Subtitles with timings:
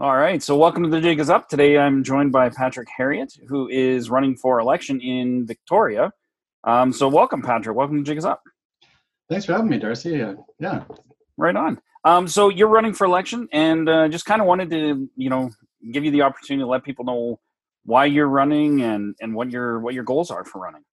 [0.00, 1.48] All right, so welcome to the Jig is Up.
[1.48, 6.12] Today I'm joined by Patrick Harriott, who is running for election in Victoria.
[6.62, 7.76] Um, so welcome, Patrick.
[7.76, 8.40] Welcome to Jig is Up.
[9.28, 10.22] Thanks for having me, Darcy.
[10.22, 10.84] Uh, yeah.
[11.36, 11.80] Right on.
[12.04, 15.50] Um, so you're running for election, and uh, just kind of wanted to, you know,
[15.90, 17.40] give you the opportunity to let people know
[17.84, 20.84] why you're running and and what your what your goals are for running.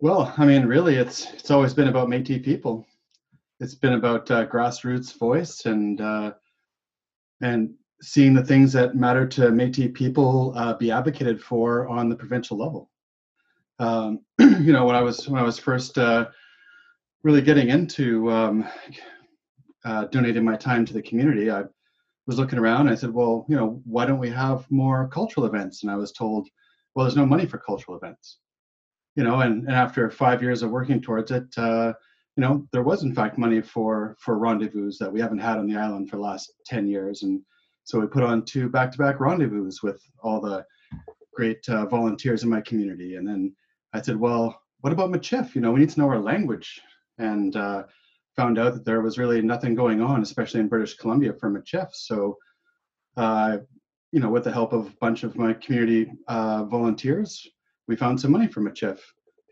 [0.00, 2.84] Well, I mean, really, it's it's always been about Métis people.
[3.60, 6.32] It's been about uh, grassroots voice and uh,
[7.40, 12.16] and seeing the things that matter to Métis people uh, be advocated for on the
[12.16, 12.90] provincial level.
[13.78, 16.28] Um, you know, when I was when I was first uh,
[17.22, 18.68] really getting into um,
[19.84, 21.64] uh, donating my time to the community, I
[22.26, 22.88] was looking around.
[22.88, 25.82] I said, well, you know, why don't we have more cultural events?
[25.82, 26.48] And I was told,
[26.94, 28.38] well, there's no money for cultural events.
[29.16, 31.92] You know, and, and after five years of working towards it, uh,
[32.40, 35.66] you know, there was in fact money for for rendezvous that we haven't had on
[35.66, 37.22] the island for the last 10 years.
[37.22, 37.42] And
[37.84, 40.64] so we put on two back-to-back rendezvous with all the
[41.34, 43.16] great uh, volunteers in my community.
[43.16, 43.54] And then
[43.92, 45.54] I said, well, what about Michif?
[45.54, 46.80] You know, we need to know our language.
[47.18, 47.82] And uh,
[48.36, 51.90] found out that there was really nothing going on, especially in British Columbia for Michif.
[51.92, 52.38] So,
[53.18, 53.58] uh,
[54.12, 57.46] you know, with the help of a bunch of my community uh, volunteers,
[57.86, 58.98] we found some money for Michif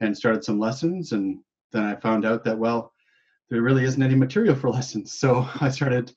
[0.00, 1.12] and started some lessons.
[1.12, 1.40] And
[1.72, 2.92] then I found out that, well,
[3.50, 5.18] there really isn't any material for lessons.
[5.18, 6.12] So I started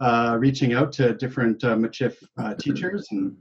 [0.00, 3.36] uh, reaching out to different uh, Michif uh, teachers and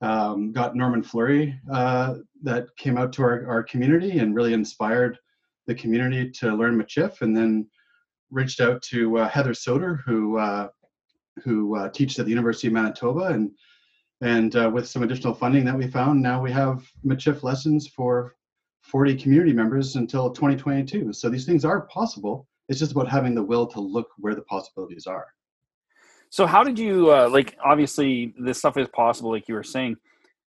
[0.00, 5.18] um, got Norman Fleury uh, that came out to our, our community and really inspired
[5.66, 7.20] the community to learn Michif.
[7.20, 7.66] And then
[8.34, 10.68] reached out to uh, Heather Souter, who uh,
[11.42, 13.50] who uh, teaches at the University of Manitoba, and
[14.20, 18.34] and uh, with some additional funding that we found, now we have Michif lessons for
[18.84, 21.12] 40 community members until 2022.
[21.12, 22.46] So these things are possible.
[22.68, 25.26] It's just about having the will to look where the possibilities are.
[26.30, 27.56] So how did you uh, like?
[27.64, 29.96] Obviously, this stuff is possible, like you were saying.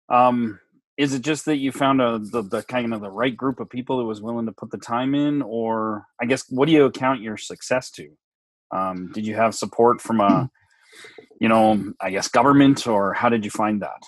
[0.08, 0.60] Um,
[0.96, 3.68] is it just that you found a the, the kind of the right group of
[3.68, 6.84] people that was willing to put the time in or i guess what do you
[6.84, 8.08] account your success to
[8.70, 10.50] um, did you have support from a
[11.40, 14.02] you know i guess government or how did you find that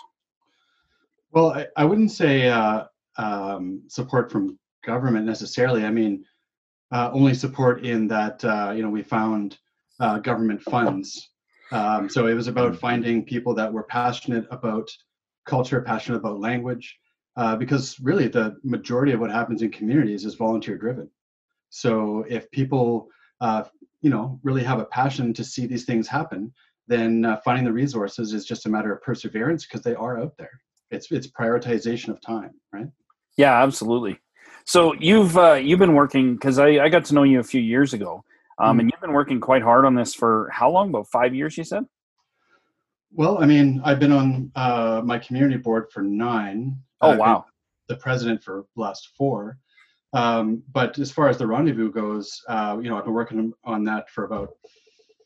[1.32, 2.84] well i, I wouldn't say uh,
[3.16, 6.24] um, support from government necessarily i mean
[6.92, 9.58] uh, only support in that uh, you know we found
[10.00, 11.30] uh, government funds
[11.72, 12.78] um, so it was about mm.
[12.78, 14.88] finding people that were passionate about
[15.44, 16.96] culture, passionate about language,
[17.36, 21.10] uh, because really the majority of what happens in communities is volunteer driven.
[21.70, 23.08] So if people,
[23.40, 23.64] uh,
[24.02, 26.52] you know, really have a passion to see these things happen,
[26.86, 30.36] then uh, finding the resources is just a matter of perseverance because they are out
[30.38, 30.60] there.
[30.90, 32.86] It's it's prioritization of time, right?
[33.36, 34.20] Yeah, absolutely.
[34.66, 37.60] So you've uh, you've been working because I, I got to know you a few
[37.60, 38.24] years ago,
[38.58, 40.88] um, mm and you've been working quite hard on this for how long?
[40.88, 41.84] About five years, you said.
[43.12, 46.76] Well, I mean, I've been on uh, my community board for nine.
[47.00, 47.44] Oh, wow.
[47.88, 49.58] The president for last four.
[50.14, 53.84] Um, but as far as the rendezvous goes, uh, you know, I've been working on
[53.84, 54.50] that for about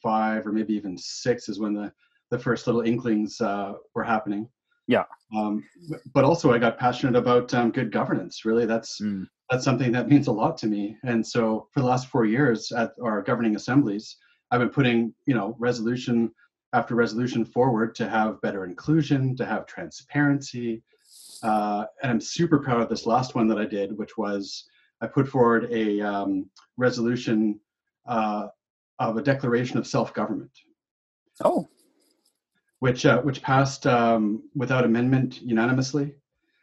[0.03, 1.93] five or maybe even six is when the,
[2.31, 4.49] the first little inklings uh, were happening.
[4.89, 5.05] Yeah.
[5.37, 5.63] Um,
[6.15, 8.45] but also, I got passionate about um, good governance.
[8.45, 9.27] Really, that's mm.
[9.51, 10.97] that's something that means a lot to me.
[11.05, 14.17] And so, for the last four years at our governing assemblies,
[14.51, 16.33] I've been putting, you know, resolution
[16.73, 20.83] after resolution forward to have better inclusion, to have transparency.
[21.43, 24.65] Uh, and I'm super proud of this last one that I did, which was
[25.01, 27.61] I put forward a um, resolution
[28.07, 28.49] uh,
[28.99, 30.51] of a declaration of self-government.
[31.45, 31.69] Oh.
[32.81, 36.15] Which uh, which passed um, without amendment unanimously.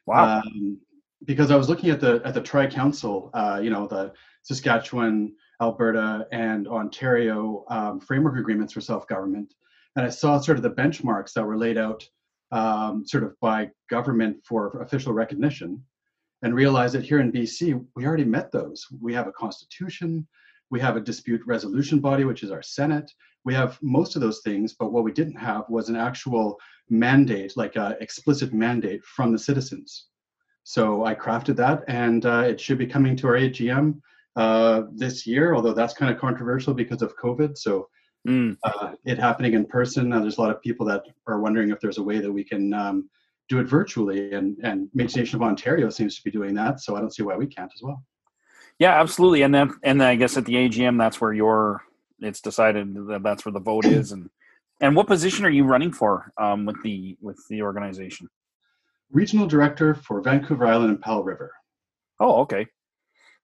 [0.06, 0.42] Wow.
[0.46, 0.80] Um,
[1.26, 5.34] because I was looking at the at the Tri Council, uh, you know, the Saskatchewan,
[5.62, 9.54] Alberta, and Ontario um, framework agreements for self-government,
[9.96, 12.08] and I saw sort of the benchmarks that were laid out
[12.52, 15.84] um, sort of by government for official recognition
[16.42, 18.86] and realized that here in BC, we already met those.
[19.02, 20.28] We have a constitution,
[20.70, 23.12] we have a dispute resolution body, which is our Senate.
[23.46, 26.60] We have most of those things, but what we didn't have was an actual
[26.90, 30.08] mandate, like an explicit mandate from the citizens.
[30.64, 34.02] So I crafted that, and uh, it should be coming to our AGM
[34.36, 37.58] uh, this year, although that's kind of controversial because of COVID.
[37.58, 37.88] So
[38.28, 38.58] mm.
[38.64, 40.12] uh, it happening in person.
[40.12, 42.44] Uh, there's a lot of people that are wondering if there's a way that we
[42.44, 43.10] can um,
[43.48, 46.82] do it virtually, and and Métis Nation of Ontario seems to be doing that.
[46.82, 48.04] So I don't see why we can't as well.
[48.80, 49.44] Yeah, absolutely.
[49.44, 51.84] And then and then I guess at the AGM, that's where your
[52.26, 54.12] it's decided that that's where the vote is.
[54.12, 54.30] And
[54.82, 58.28] and what position are you running for um, with the with the organization?
[59.12, 61.52] Regional director for Vancouver Island and Powell River.
[62.20, 62.66] Oh, okay.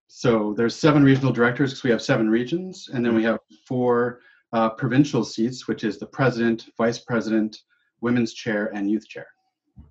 [0.07, 4.19] So there's seven regional directors because we have seven regions, and then we have four
[4.51, 7.57] uh, provincial seats, which is the president, vice president,
[8.01, 9.28] women's chair, and youth chair.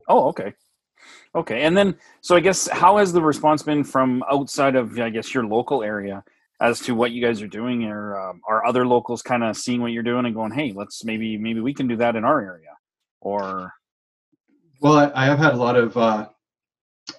[0.09, 0.53] Oh, okay.
[1.35, 1.63] Okay.
[1.63, 5.33] And then, so I guess, how has the response been from outside of, I guess,
[5.33, 6.23] your local area
[6.61, 7.85] as to what you guys are doing?
[7.85, 11.05] Or um, are other locals kind of seeing what you're doing and going, hey, let's
[11.05, 12.77] maybe, maybe we can do that in our area?
[13.21, 13.73] Or.
[14.81, 16.29] Well, I, I have had a lot of uh,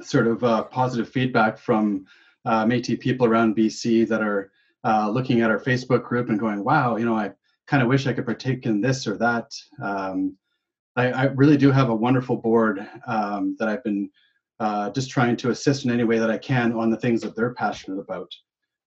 [0.01, 2.05] sort of uh, positive feedback from
[2.45, 4.51] uh, Métis people around BC that are
[4.83, 7.31] uh, looking at our Facebook group and going, wow, you know, I
[7.67, 9.51] kind of wish I could partake in this or that.
[9.81, 10.37] Um,
[10.95, 14.09] I, I, really do have a wonderful board um, that I've been
[14.59, 17.35] uh, just trying to assist in any way that I can on the things that
[17.35, 18.31] they're passionate about.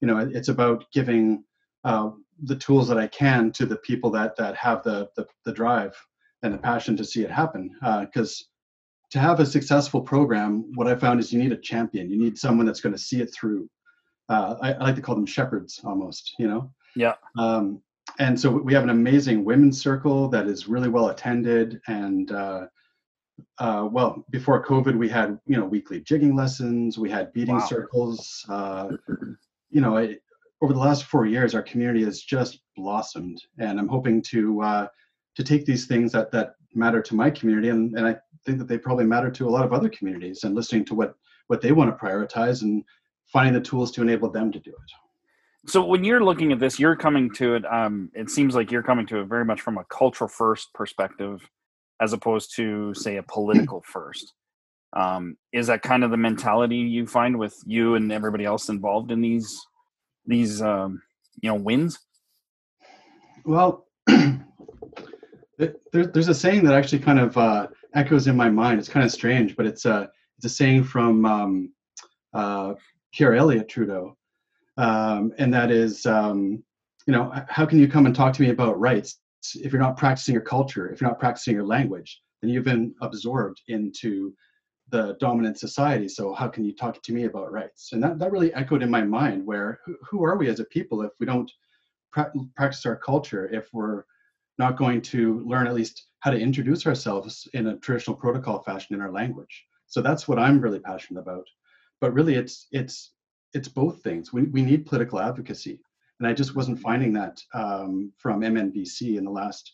[0.05, 1.45] You know, it's about giving
[1.85, 2.11] uh,
[2.43, 5.97] the tools that I can to the people that that have the the, the drive
[6.43, 7.71] and the passion to see it happen.
[8.03, 12.11] Because uh, to have a successful program, what I found is you need a champion.
[12.11, 13.71] You need someone that's going to see it through.
[14.29, 16.71] Uh, I, I, like to call them shepherds almost, you know?
[16.97, 17.15] Yeah.
[17.39, 17.81] Um,
[18.19, 21.81] and so we have an amazing women's circle that is really well attended.
[21.87, 22.67] And uh,
[23.59, 27.67] uh, well, before COVID, we had, you know, weekly jigging lessons, we had beating wow.
[27.67, 28.45] circles.
[28.51, 28.89] Uh,
[29.75, 29.97] you know,
[30.63, 33.43] over the last four years, our community has just blossomed.
[33.59, 34.87] And I'm hoping to, uh,
[35.35, 38.69] to take these things that, that matter to my community and, and I think that
[38.69, 41.15] they probably matter to a lot of other communities and listening to what
[41.47, 42.85] what they want to prioritize and
[43.27, 46.79] finding the tools to enable them to do it so when you're looking at this
[46.79, 49.79] you're coming to it um, it seems like you're coming to it very much from
[49.79, 51.49] a cultural first perspective
[52.01, 54.35] as opposed to say a political first
[54.95, 59.11] um, is that kind of the mentality you find with you and everybody else involved
[59.11, 59.67] in these
[60.27, 61.03] these um,
[61.41, 61.99] you know wins?
[63.45, 63.87] Well
[65.59, 68.79] there, there's a saying that actually kind of uh, echoes in my mind.
[68.79, 71.73] It's kind of strange, but it's a it's a saying from um,
[72.33, 72.75] uh,
[73.13, 74.17] Pierre Elliott Trudeau,
[74.77, 76.63] um, and that is, um,
[77.07, 79.21] you know, how can you come and talk to me about rights
[79.55, 82.95] if you're not practicing your culture, if you're not practicing your language, then you've been
[83.03, 84.35] absorbed into
[84.95, 86.09] the dominant society.
[86.09, 87.91] So how can you talk to me about rights?
[87.93, 89.45] And that, that really echoed in my mind.
[89.45, 91.51] Where who, who are we as a people if we don't
[92.13, 93.49] pra- practice our culture?
[93.53, 94.05] If we're
[94.57, 98.95] not going to learn at least how to introduce ourselves in a traditional protocol fashion
[98.95, 99.65] in our language.
[99.89, 101.47] So that's what I'm really passionate about.
[102.01, 103.15] But really, it's it's
[103.53, 104.33] it's both things.
[104.33, 105.81] We we need political advocacy,
[106.21, 109.73] and I just wasn't finding that um, from MNBC in the last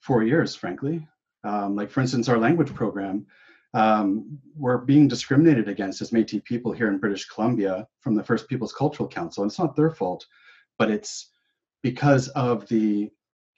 [0.00, 1.06] four years, frankly.
[1.44, 3.26] Um, like for instance, our language program,
[3.74, 8.48] um, we're being discriminated against as Métis people here in British Columbia from the First
[8.48, 10.26] Peoples Cultural Council, and it's not their fault,
[10.78, 11.30] but it's
[11.82, 13.10] because of the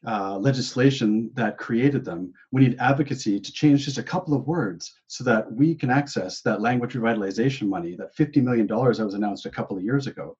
[0.06, 2.32] uh, legislation that created them.
[2.52, 6.40] We need advocacy to change just a couple of words so that we can access
[6.42, 10.36] that language revitalization money, that $50 million that was announced a couple of years ago,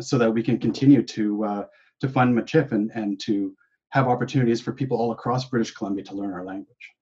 [0.00, 1.64] so that we can continue to, uh,
[2.00, 3.54] to fund Michif and, and to
[3.90, 6.95] have opportunities for people all across British Columbia to learn our language.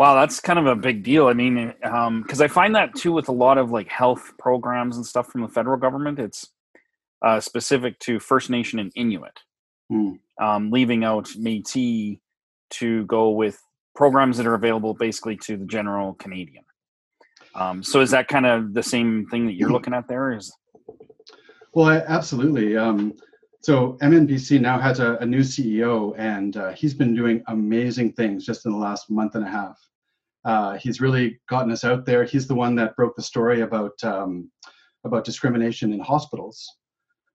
[0.00, 1.26] Wow, that's kind of a big deal.
[1.26, 4.96] I mean, because um, I find that too with a lot of like health programs
[4.96, 6.18] and stuff from the federal government.
[6.18, 6.48] It's
[7.20, 9.38] uh, specific to First Nation and Inuit
[9.92, 10.18] mm.
[10.40, 12.18] um, leaving out Métis
[12.70, 13.62] to go with
[13.94, 16.64] programs that are available basically to the general Canadian.
[17.54, 20.32] Um, so is that kind of the same thing that you're looking at there?
[20.32, 20.50] Is
[21.74, 22.74] well, I, absolutely.
[22.74, 23.12] Um,
[23.60, 28.46] so MNBC now has a, a new CEO, and uh, he's been doing amazing things
[28.46, 29.78] just in the last month and a half.
[30.44, 32.24] Uh, he's really gotten us out there.
[32.24, 34.50] He's the one that broke the story about um,
[35.04, 36.76] about discrimination in hospitals,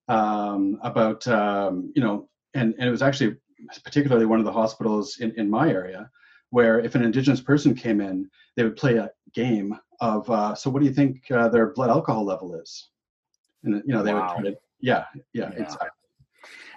[0.08, 3.36] um, about um, you know and, and it was actually
[3.84, 6.10] particularly one of the hospitals in, in my area
[6.50, 10.70] where if an indigenous person came in they would play a game of uh, so
[10.70, 12.90] what do you think uh, their blood alcohol level is
[13.64, 14.22] and you know they wow.
[14.22, 15.64] would try to yeah yeah, yeah.
[15.64, 15.90] exactly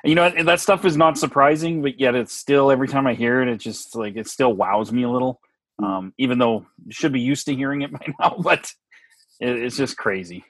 [0.05, 3.41] you know that stuff is not surprising but yet it's still every time i hear
[3.41, 5.41] it it just like it still wows me a little
[5.79, 8.73] um, even though should be used to hearing it by now but
[9.41, 10.45] it, it's just crazy.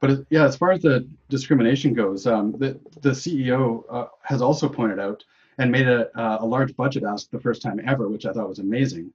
[0.00, 4.68] But yeah, as far as the discrimination goes, um, the the CEO uh, has also
[4.68, 5.24] pointed out
[5.58, 8.48] and made a uh, a large budget ask the first time ever, which I thought
[8.48, 9.12] was amazing.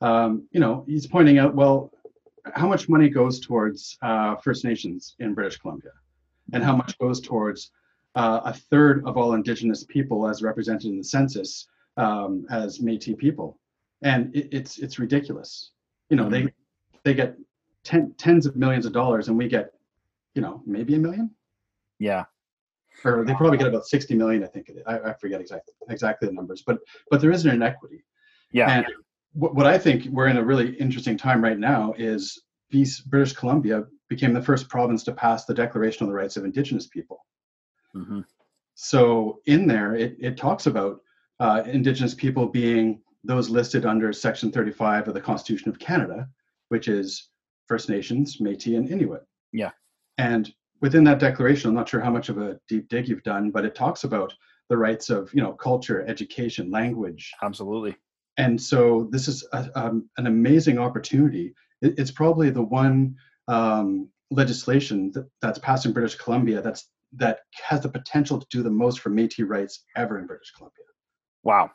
[0.00, 1.92] Um, you know, he's pointing out, well,
[2.54, 5.90] how much money goes towards uh, First Nations in British Columbia,
[6.52, 7.72] and how much goes towards
[8.14, 11.66] uh, a third of all Indigenous people, as represented in the census,
[11.96, 13.58] um, as Métis people,
[14.02, 15.72] and it, it's it's ridiculous.
[16.08, 16.52] You know, they
[17.04, 17.36] they get
[17.84, 19.72] ten, tens of millions of dollars, and we get
[20.34, 21.30] you know, maybe a million.
[21.98, 22.24] Yeah.
[23.04, 24.70] Or they probably get about 60 million, I think.
[24.86, 26.78] I, I forget exactly exactly the numbers, but
[27.10, 28.04] but there is an inequity.
[28.52, 28.70] Yeah.
[28.70, 28.86] And
[29.32, 33.32] what, what I think we're in a really interesting time right now is these British
[33.32, 37.24] Columbia became the first province to pass the Declaration on the Rights of Indigenous People.
[37.96, 38.20] Mm-hmm.
[38.76, 41.00] so in there, it, it talks about
[41.40, 46.28] uh, Indigenous people being those listed under Section 35 of the Constitution of Canada,
[46.68, 47.28] which is
[47.66, 49.22] First Nations, Métis, and Inuit.
[49.52, 49.70] Yeah.
[50.18, 53.50] And within that declaration, I'm not sure how much of a deep dig you've done,
[53.50, 54.34] but it talks about
[54.68, 57.32] the rights of you know culture, education, language.
[57.42, 57.96] Absolutely.
[58.38, 61.52] And so this is a, um, an amazing opportunity.
[61.82, 63.16] It, it's probably the one
[63.48, 68.62] um, legislation that, that's passed in British Columbia that's that has the potential to do
[68.62, 70.84] the most for Métis rights ever in British Columbia.
[71.42, 71.70] Wow.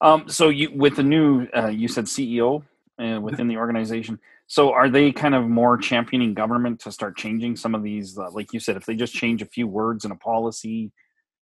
[0.00, 2.62] Um, so you with the new uh, you said CEO
[3.00, 4.18] uh, within the organization.
[4.46, 8.18] So are they kind of more championing government to start changing some of these?
[8.18, 10.90] Uh, like you said, if they just change a few words in a policy,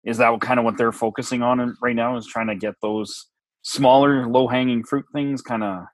[0.03, 2.17] is that kind of what they're focusing on right now?
[2.17, 3.27] Is trying to get those
[3.61, 5.85] smaller, low hanging fruit things kind of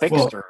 [0.00, 0.14] fixed?
[0.14, 0.46] Well, or?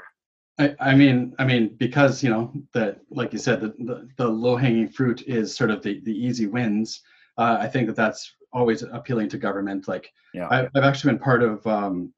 [0.59, 4.29] I, I mean, I mean, because you know that, like you said, the, the, the
[4.29, 7.03] low hanging fruit is sort of the the easy wins.
[7.37, 9.89] Uh, I think that that's always appealing to government.
[9.89, 10.49] Like, yeah.
[10.51, 11.67] I, have actually been part of.
[11.67, 12.13] Um,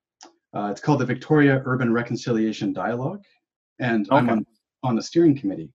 [0.55, 3.25] uh, it's called the Victoria Urban Reconciliation Dialogue,
[3.78, 4.16] and okay.
[4.16, 4.47] I'm on,
[4.83, 5.73] on the steering committee.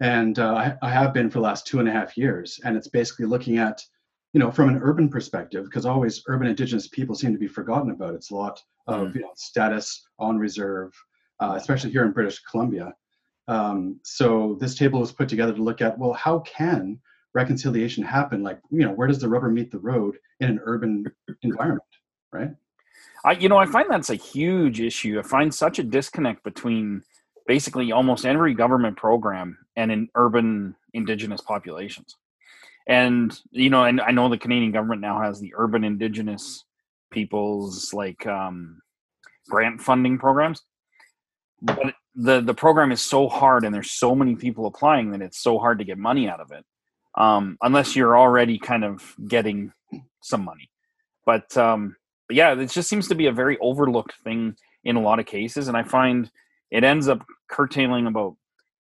[0.00, 2.76] And uh, I, I have been for the last two and a half years, and
[2.76, 3.82] it's basically looking at,
[4.32, 7.90] you know, from an urban perspective, because always urban Indigenous people seem to be forgotten
[7.90, 8.14] about.
[8.14, 9.14] It's a lot of mm.
[9.16, 10.92] you know status on reserve,
[11.40, 12.92] uh, especially here in British Columbia.
[13.48, 17.00] Um, so this table was put together to look at well, how can
[17.34, 18.42] reconciliation happen?
[18.42, 21.04] Like, you know, where does the rubber meet the road in an urban
[21.42, 21.82] environment,
[22.32, 22.50] right?
[23.24, 25.18] I, you know, I find that's a huge issue.
[25.18, 27.02] I find such a disconnect between
[27.46, 32.16] basically almost every government program and in urban indigenous populations.
[32.86, 36.64] And you know, and I know the Canadian government now has the urban indigenous
[37.10, 38.80] peoples like um,
[39.48, 40.62] grant funding programs,
[41.62, 45.42] but the the program is so hard and there's so many people applying that it's
[45.42, 46.64] so hard to get money out of it
[47.16, 49.72] um, unless you're already kind of getting
[50.22, 50.70] some money.
[51.26, 51.96] But, um,
[52.28, 55.26] but yeah, it just seems to be a very overlooked thing in a lot of
[55.26, 56.30] cases, and I find
[56.70, 58.36] it ends up curtailing about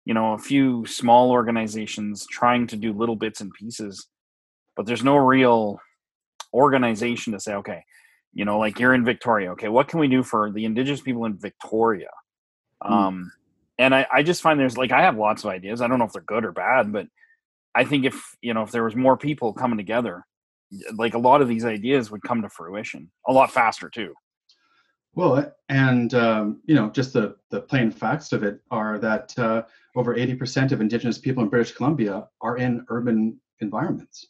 [0.06, 4.08] you know a few small organizations trying to do little bits and pieces,
[4.76, 5.80] but there's no real
[6.54, 7.84] organization to say, okay,
[8.34, 11.26] you know, like you're in Victoria, okay, what can we do for the indigenous people
[11.26, 12.10] in Victoria?
[12.84, 12.92] Mm.
[12.92, 13.32] Um,
[13.80, 15.82] and I, I just find there's like I have lots of ideas.
[15.82, 17.08] I don't know if they're good or bad, but
[17.76, 20.26] I think if you know if there was more people coming together,
[20.96, 24.14] like a lot of these ideas would come to fruition a lot faster too.
[25.18, 29.64] Well, and um, you know, just the the plain facts of it are that uh,
[29.96, 34.28] over eighty percent of Indigenous people in British Columbia are in urban environments.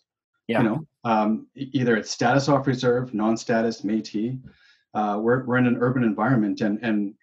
[0.47, 0.59] Yeah.
[0.59, 4.39] You know, um, either it's status off reserve, non-status, Métis.
[4.93, 7.13] Uh, we're we're in an urban environment, and and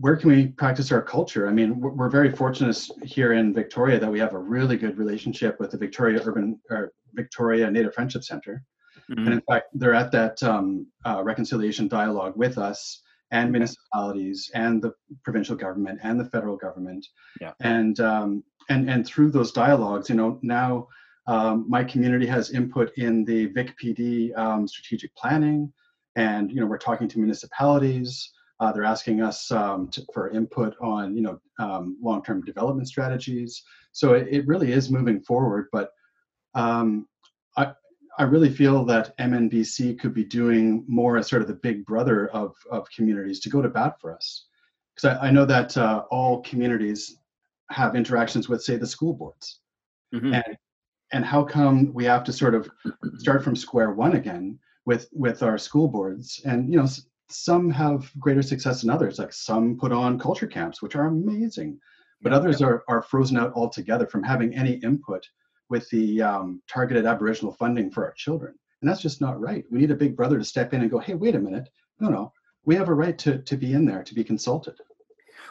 [0.00, 1.48] where can we practice our culture?
[1.48, 5.58] I mean, we're very fortunate here in Victoria that we have a really good relationship
[5.58, 8.62] with the Victoria Urban or Victoria Native Friendship Center.
[9.10, 9.24] Mm-hmm.
[9.24, 14.82] And in fact, they're at that um, uh, reconciliation dialogue with us and municipalities and
[14.82, 14.92] the
[15.24, 17.06] provincial government and the federal government.
[17.40, 17.52] Yeah.
[17.60, 20.88] And um, and and through those dialogues, you know, now
[21.26, 25.72] um, my community has input in the VicPD um, strategic planning,
[26.16, 28.32] and you know, we're talking to municipalities.
[28.60, 33.62] Uh, they're asking us um, to, for input on, you know, um, long-term development strategies.
[33.92, 35.68] So it, it, really is moving forward.
[35.70, 35.90] But
[36.54, 37.06] um,
[37.56, 37.72] I,
[38.18, 42.28] I really feel that MNBC could be doing more as sort of the big brother
[42.28, 44.46] of, of communities to go to bat for us.
[44.94, 47.16] Because I, I, know that uh, all communities
[47.70, 49.60] have interactions with, say, the school boards.
[50.12, 50.34] Mm-hmm.
[50.34, 50.56] And,
[51.12, 52.68] and how come we have to sort of
[53.18, 56.42] start from square one again with, with our school boards?
[56.44, 56.88] And, you know,
[57.30, 59.18] some have greater success than others.
[59.18, 61.78] Like some put on culture camps, which are amazing,
[62.22, 62.68] but yeah, others yeah.
[62.68, 65.26] are, are frozen out altogether from having any input
[65.68, 68.54] with the um, targeted Aboriginal funding for our children.
[68.80, 69.64] And that's just not right.
[69.70, 71.68] We need a big brother to step in and go, hey, wait a minute.
[72.00, 72.32] No, no,
[72.64, 74.76] we have a right to, to be in there, to be consulted.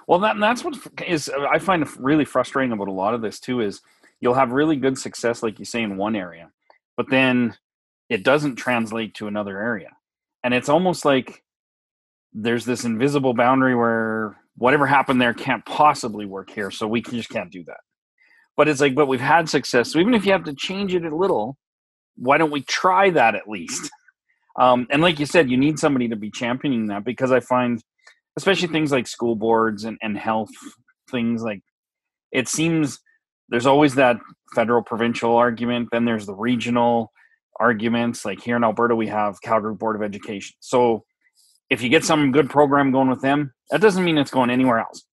[0.07, 3.59] Well, that, that's what is, I find really frustrating about a lot of this too,
[3.59, 3.81] is
[4.21, 6.51] you'll have really good success, like you say, in one area,
[6.95, 7.55] but then
[8.09, 9.89] it doesn't translate to another area.
[10.43, 11.43] And it's almost like
[12.33, 17.29] there's this invisible boundary where whatever happened there can't possibly work here, so we just
[17.29, 17.79] can't do that.
[18.55, 21.03] But it's like, but we've had success, so even if you have to change it
[21.03, 21.57] a little,
[22.15, 23.89] why don't we try that at least?
[24.59, 27.79] Um, and like you said, you need somebody to be championing that because I find,
[28.37, 30.49] especially things like school boards and, and health
[31.11, 31.61] things, like
[32.31, 32.99] it seems
[33.49, 34.17] there's always that
[34.55, 37.11] federal provincial argument, then there's the regional
[37.59, 38.25] arguments.
[38.25, 40.55] Like here in Alberta, we have Calgary Board of Education.
[40.59, 41.03] So
[41.69, 44.79] if you get some good program going with them, that doesn't mean it's going anywhere
[44.79, 45.03] else.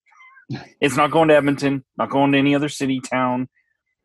[0.80, 3.48] It's not going to Edmonton, not going to any other city, town.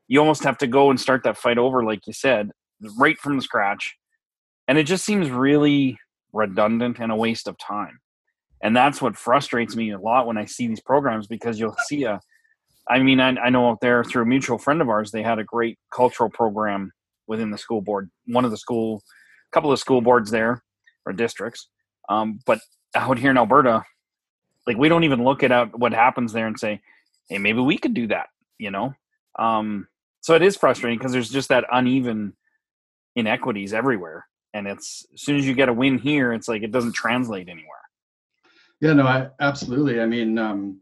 [0.08, 2.52] you almost have to go and start that fight over, like you said,
[2.98, 3.96] right from the scratch.
[4.68, 6.00] And it just seems really
[6.34, 8.00] redundant and a waste of time.
[8.62, 12.04] And that's what frustrates me a lot when I see these programs because you'll see
[12.04, 12.20] a,
[12.90, 15.40] I mean, I, I know out there through a mutual friend of ours, they had
[15.40, 16.92] a great cultural program
[17.28, 19.04] within the school board, one of the school,
[19.52, 20.64] a couple of school boards there
[21.06, 21.70] or districts.
[22.10, 22.60] Um, but
[22.96, 23.84] out here in Alberta,
[24.68, 26.82] like we don't even look at what happens there and say,
[27.30, 28.94] hey, maybe we could do that, you know?
[29.38, 29.88] Um,
[30.22, 32.34] so it is frustrating because there's just that uneven
[33.16, 34.26] inequities everywhere.
[34.54, 37.48] And it's as soon as you get a win here, it's like it doesn't translate
[37.48, 37.68] anywhere.
[38.82, 40.02] Yeah, no, I absolutely.
[40.02, 40.82] I mean, um,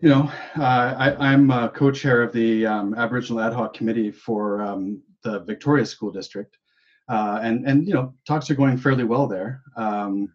[0.00, 4.60] you know, uh, I, am a co-chair of the um, Aboriginal Ad Hoc Committee for
[4.60, 6.58] um, the Victoria School District,
[7.12, 9.60] uh, and and you know, talks are going fairly well there.
[9.76, 10.32] Um,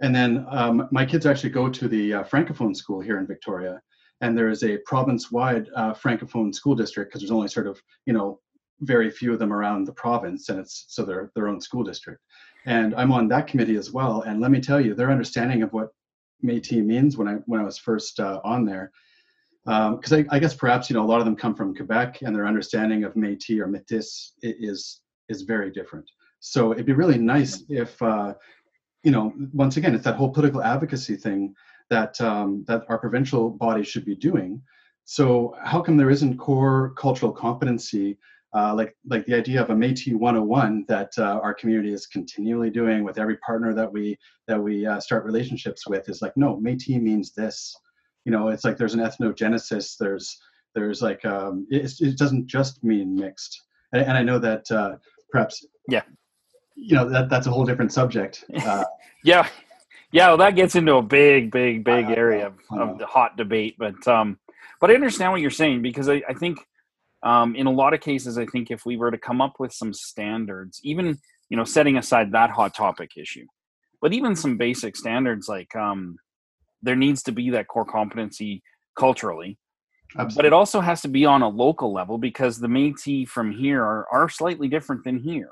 [0.00, 3.80] and then um, my kids actually go to the uh, Francophone school here in Victoria,
[4.20, 8.12] and there is a province-wide uh, Francophone school district because there's only sort of you
[8.12, 8.40] know
[8.80, 12.20] very few of them around the province, and it's so they're their own school district.
[12.66, 14.22] And I'm on that committee as well.
[14.22, 15.90] And let me tell you, their understanding of what
[16.44, 18.90] Métis means when I when I was first uh, on there,
[19.64, 22.22] because um, I, I, guess perhaps you know a lot of them come from Quebec,
[22.22, 26.10] and their understanding of Métis or Métis is is very different.
[26.48, 28.34] So it'd be really nice if uh,
[29.02, 31.54] you know once again it's that whole political advocacy thing
[31.90, 34.62] that um, that our provincial bodies should be doing.
[35.04, 38.16] So how come there isn't core cultural competency
[38.54, 42.70] uh, like like the idea of a Métis 101 that uh, our community is continually
[42.70, 46.56] doing with every partner that we that we uh, start relationships with is like no
[46.56, 47.74] Métis means this.
[48.24, 50.38] You know it's like there's an ethnogenesis there's
[50.76, 53.62] there's like um, it, it doesn't just mean mixed.
[53.92, 54.92] And, and I know that uh,
[55.32, 56.02] perhaps yeah
[56.76, 58.84] you know that that's a whole different subject uh,
[59.24, 59.48] yeah.
[60.12, 63.76] Yeah well that gets into a big big big area of, of the hot debate
[63.78, 64.38] but um
[64.80, 66.58] but I understand what you're saying because I, I think
[67.22, 69.72] um, in a lot of cases, I think if we were to come up with
[69.72, 71.18] some standards, even
[71.48, 73.46] you know, setting aside that hot topic issue,
[74.00, 76.16] but even some basic standards like um,
[76.82, 78.62] there needs to be that core competency
[78.98, 79.58] culturally,
[80.10, 80.36] Absolutely.
[80.36, 83.82] but it also has to be on a local level because the Métis from here
[83.82, 85.50] are, are slightly different than here,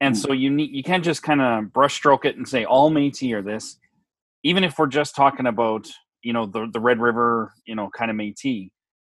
[0.00, 0.18] and mm.
[0.18, 3.42] so you need you can't just kind of brushstroke it and say all Métis are
[3.42, 3.76] this,
[4.42, 5.88] even if we're just talking about
[6.22, 8.70] you know the the Red River you know kind of Métis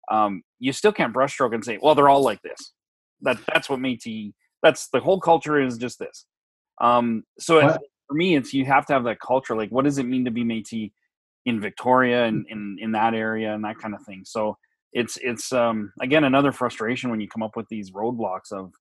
[0.10, 2.74] um, you still can't brushstroke and say, well, they're all like this.
[3.22, 4.34] That that's what Métis.
[4.64, 6.26] That's the whole culture is just this.
[6.82, 9.56] Um, so it, for me, it's you have to have that culture.
[9.56, 10.92] Like, what does it mean to be Métis
[11.46, 14.24] in Victoria and in in that area and that kind of thing.
[14.26, 14.58] So
[14.94, 18.74] it's it's um, again another frustration when you come up with these roadblocks of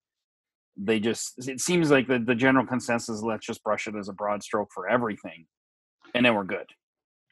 [0.78, 4.12] they just it seems like the, the general consensus let's just brush it as a
[4.12, 5.44] broad stroke for everything
[6.14, 6.66] and then we're good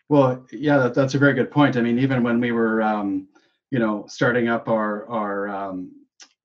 [0.08, 3.28] well yeah that, that's a very good point i mean even when we were um,
[3.70, 5.92] you know, starting up our our um,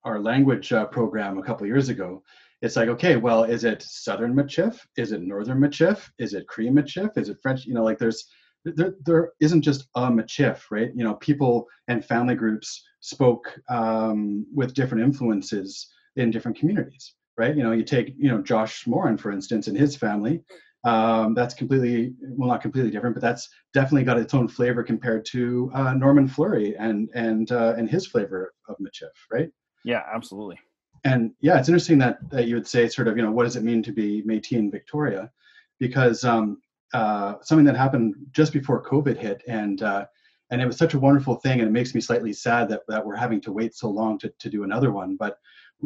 [0.04, 2.22] our language uh, program a couple years ago,
[2.60, 4.78] it's like, okay, well, is it Southern Michif?
[4.96, 6.10] Is it Northern Michif?
[6.18, 7.16] Is it Cree Michif?
[7.16, 7.64] Is it French?
[7.64, 8.24] You know, like there's
[8.64, 10.90] there there isn't just a Michif, right?
[10.94, 17.56] You know, people and family groups spoke um, with different influences in different communities, right?
[17.56, 20.42] You know, you take you know Josh Moran, for instance, and his family
[20.84, 25.24] um, that's completely well not completely different but that's definitely got its own flavor compared
[25.26, 29.50] to uh, norman fleury and and uh, and his flavor of michif right?
[29.84, 30.58] Yeah absolutely.
[31.04, 33.56] And yeah it's interesting that that you would say sort of you know what does
[33.56, 35.30] it mean to be métis in victoria?
[35.78, 36.60] Because um,
[36.92, 40.04] uh, something that happened just before covid hit and uh,
[40.50, 43.06] and it was such a wonderful thing and it makes me slightly sad that, that
[43.06, 45.38] we're having to wait so long to, to do another one but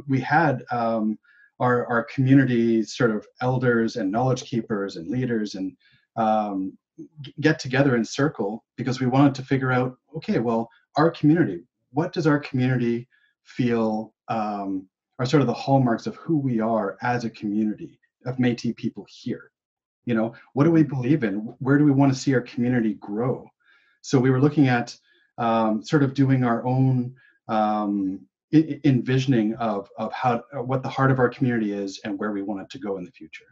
[0.07, 1.19] we had um,
[1.61, 5.77] our, our community sort of elders and knowledge keepers and leaders and
[6.17, 6.77] um,
[7.41, 11.63] get together in circle because we wanted to figure out okay well our community
[11.97, 13.09] what does our community
[13.45, 14.87] feel um,
[15.19, 19.07] are sort of the hallmarks of who we are as a community of metis people
[19.09, 19.51] here?
[20.05, 21.55] You know what do we believe in?
[21.59, 23.49] Where do we want to see our community grow?
[24.03, 24.97] So we were looking at
[25.39, 27.15] um, sort of doing our own
[27.49, 28.21] um,
[28.53, 32.61] envisioning of of how what the heart of our community is and where we want
[32.61, 33.45] it to go in the future.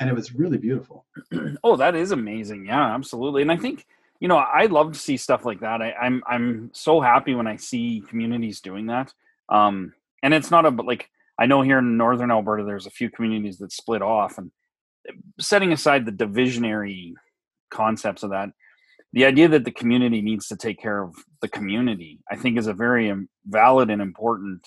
[0.00, 1.06] And it was really beautiful.
[1.64, 2.66] Oh that is amazing.
[2.66, 3.42] Yeah absolutely.
[3.42, 3.86] And i think
[4.20, 5.80] you know i love to see stuff like that.
[5.80, 9.12] I, am I'm, I'm so happy when i see communities doing that.
[9.48, 12.90] Um and it's not a but like i know here in northern alberta there's a
[12.90, 14.36] few communities that split off.
[14.38, 14.50] And
[15.08, 17.12] uh, setting aside the divisionary
[17.70, 18.50] concepts of that
[19.12, 22.68] the idea that the community needs to take care of the community, I think, is
[22.68, 23.12] a very
[23.46, 24.66] valid and important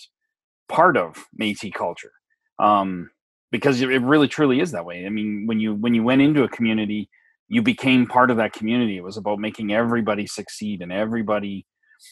[0.69, 2.11] part of Métis culture,
[2.59, 3.09] um,
[3.51, 5.05] because it really truly is that way.
[5.05, 7.09] I mean, when you when you went into a community,
[7.47, 8.97] you became part of that community.
[8.97, 11.65] It was about making everybody succeed and everybody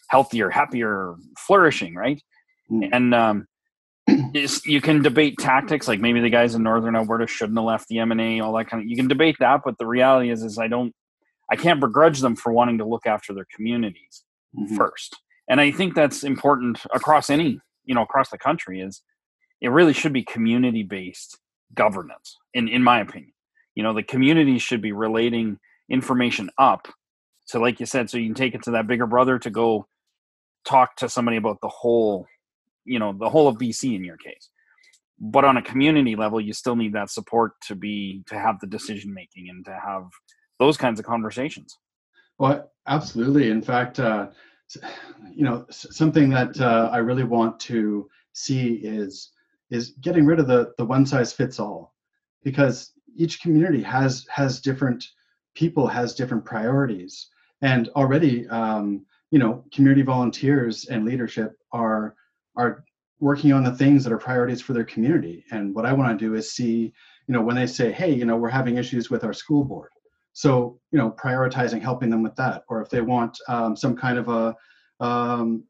[0.10, 2.22] healthier, happier, flourishing, right?
[2.72, 2.90] Mm.
[2.92, 3.48] And um,
[4.66, 7.98] you can debate tactics, like maybe the guys in Northern Alberta shouldn't have left the
[7.98, 8.90] MNA, all that kind of.
[8.90, 10.94] You can debate that, but the reality is, is I don't,
[11.52, 14.24] I can't begrudge them for wanting to look after their communities
[14.58, 14.76] mm-hmm.
[14.76, 15.18] first.
[15.50, 18.82] And I think that's important across any, you know, across the country.
[18.82, 19.02] Is
[19.62, 21.40] it really should be community based
[21.74, 23.34] governance, in in my opinion.
[23.76, 26.88] You know, the community should be relating information up.
[27.46, 29.88] So, like you said, so you can take it to that bigger brother to go
[30.66, 32.28] talk to somebody about the whole
[32.86, 34.50] you know the whole of bc in your case
[35.20, 38.68] but on a community level you still need that support to be to have the
[38.68, 40.04] decision making and to have
[40.60, 41.78] those kinds of conversations
[42.44, 44.28] well absolutely in fact uh,
[45.32, 49.32] you know something that uh, i really want to see is
[49.70, 51.94] is getting rid of the the one size fits all
[52.44, 55.02] because each community has has different
[55.56, 57.30] people has different priorities
[57.62, 62.14] and already um, you know community volunteers and leadership are
[62.58, 62.84] are
[63.22, 65.46] working on the things that are priorities for their community.
[65.50, 66.92] And what I want to do is see,
[67.26, 69.92] you know, when they say, hey, you know, we're having issues with our school board.
[70.34, 72.64] So, you know, prioritizing helping them with that.
[72.68, 74.56] Or if they want um, some kind of a,
[75.04, 75.64] um,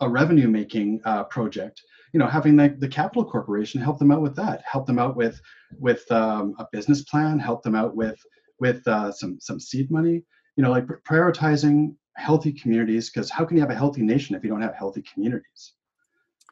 [0.00, 4.22] a revenue making uh, project, you know, having the, the capital corporation help them out
[4.22, 5.40] with that, help them out with
[5.78, 8.18] with um, a business plan, help them out with
[8.58, 10.22] with uh, some some seed money,
[10.56, 14.42] you know, like prioritizing healthy communities because how can you have a healthy nation if
[14.42, 15.74] you don't have healthy communities?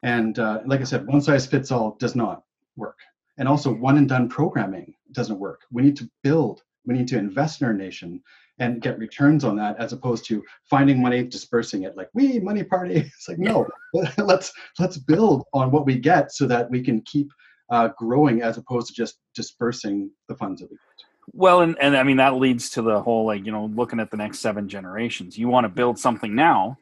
[0.02, 2.42] And uh, like I said, one size fits all does not
[2.76, 2.98] work.
[3.38, 5.62] And also, one and done programming doesn't work.
[5.72, 8.22] We need to build, we need to invest in our nation
[8.58, 12.62] and get returns on that as opposed to finding money dispersing it like we money
[12.62, 13.66] party it's like no
[14.18, 17.30] let's let's build on what we get so that we can keep
[17.70, 21.96] uh, growing as opposed to just dispersing the funds that we get well and, and
[21.96, 24.68] i mean that leads to the whole like you know looking at the next seven
[24.68, 26.76] generations you want to build something now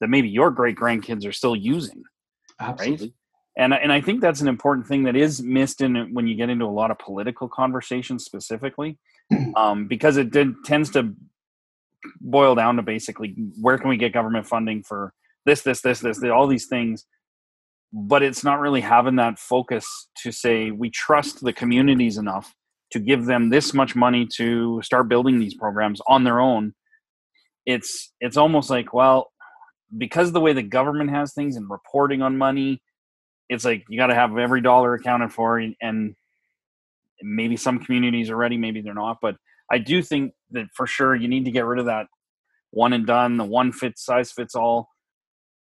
[0.00, 2.02] that maybe your great grandkids are still using
[2.60, 3.06] Absolutely.
[3.06, 3.14] Right?
[3.56, 6.50] And and I think that's an important thing that is missed in when you get
[6.50, 8.98] into a lot of political conversations specifically,
[9.56, 11.14] um, because it did, tends to
[12.20, 15.12] boil down to basically where can we get government funding for
[15.46, 17.06] this, this, this, this, all these things.
[17.92, 19.86] But it's not really having that focus
[20.22, 22.54] to say we trust the communities enough
[22.90, 26.74] to give them this much money to start building these programs on their own.
[27.66, 29.30] It's it's almost like well
[29.96, 32.82] because the way the government has things and reporting on money,
[33.48, 36.14] it's like you got to have every dollar accounted for, and
[37.22, 39.18] maybe some communities are ready, maybe they're not.
[39.20, 39.36] But
[39.70, 42.06] I do think that for sure you need to get rid of that
[42.70, 44.88] one and done, the one fits size fits all.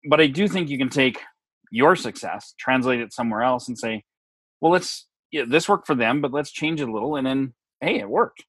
[0.08, 1.20] But I do think you can take
[1.70, 4.04] your success, translate it somewhere else, and say,
[4.60, 7.54] well, let's yeah, this worked for them, but let's change it a little, and then
[7.80, 8.44] hey, it worked.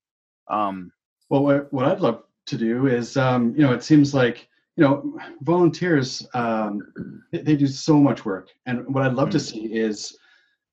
[0.49, 0.91] Um,
[1.29, 4.83] well, what, what I'd love to do is, um, you know, it seems like you
[4.83, 9.37] know, volunteers um, they, they, do so much work, and what I'd love mm-hmm.
[9.37, 10.15] to see is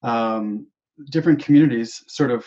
[0.02, 0.66] um,
[1.10, 2.44] different communities sort of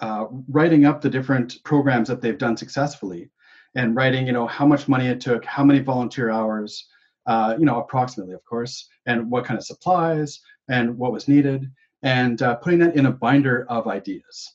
[0.00, 3.30] uh, writing up the different programs that they've done successfully,
[3.74, 6.88] and writing, you know, how much money it took, how many volunteer hours,
[7.26, 11.70] uh, you know, approximately, of course, and what kind of supplies and what was needed,
[12.02, 14.54] and uh, putting that in a binder of ideas.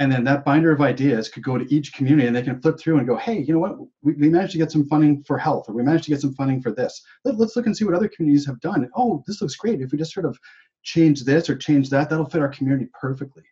[0.00, 2.78] And then that binder of ideas could go to each community and they can flip
[2.78, 3.78] through and go hey you know what?
[4.02, 6.34] We, we managed to get some funding for health or we managed to get some
[6.34, 7.02] funding for this.
[7.24, 8.88] Let, us look and see what other communities have done.
[8.94, 9.80] Oh this looks great.
[9.80, 10.38] If we just sort of
[10.82, 13.42] change this or change that that'll fit our community perfectly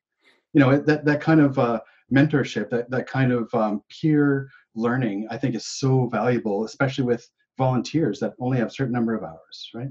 [0.52, 1.80] you know that, that kind of uh,
[2.12, 7.28] mentorship that, that kind of um, peer learning i think is so valuable especially with
[7.58, 9.88] volunteers that only have a certain number of hours right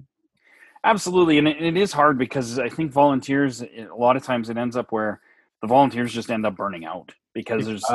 [0.84, 4.58] absolutely and it, it is hard because i think volunteers a lot of times it
[4.58, 5.20] ends up where
[5.62, 7.86] the volunteers just end up burning out because there's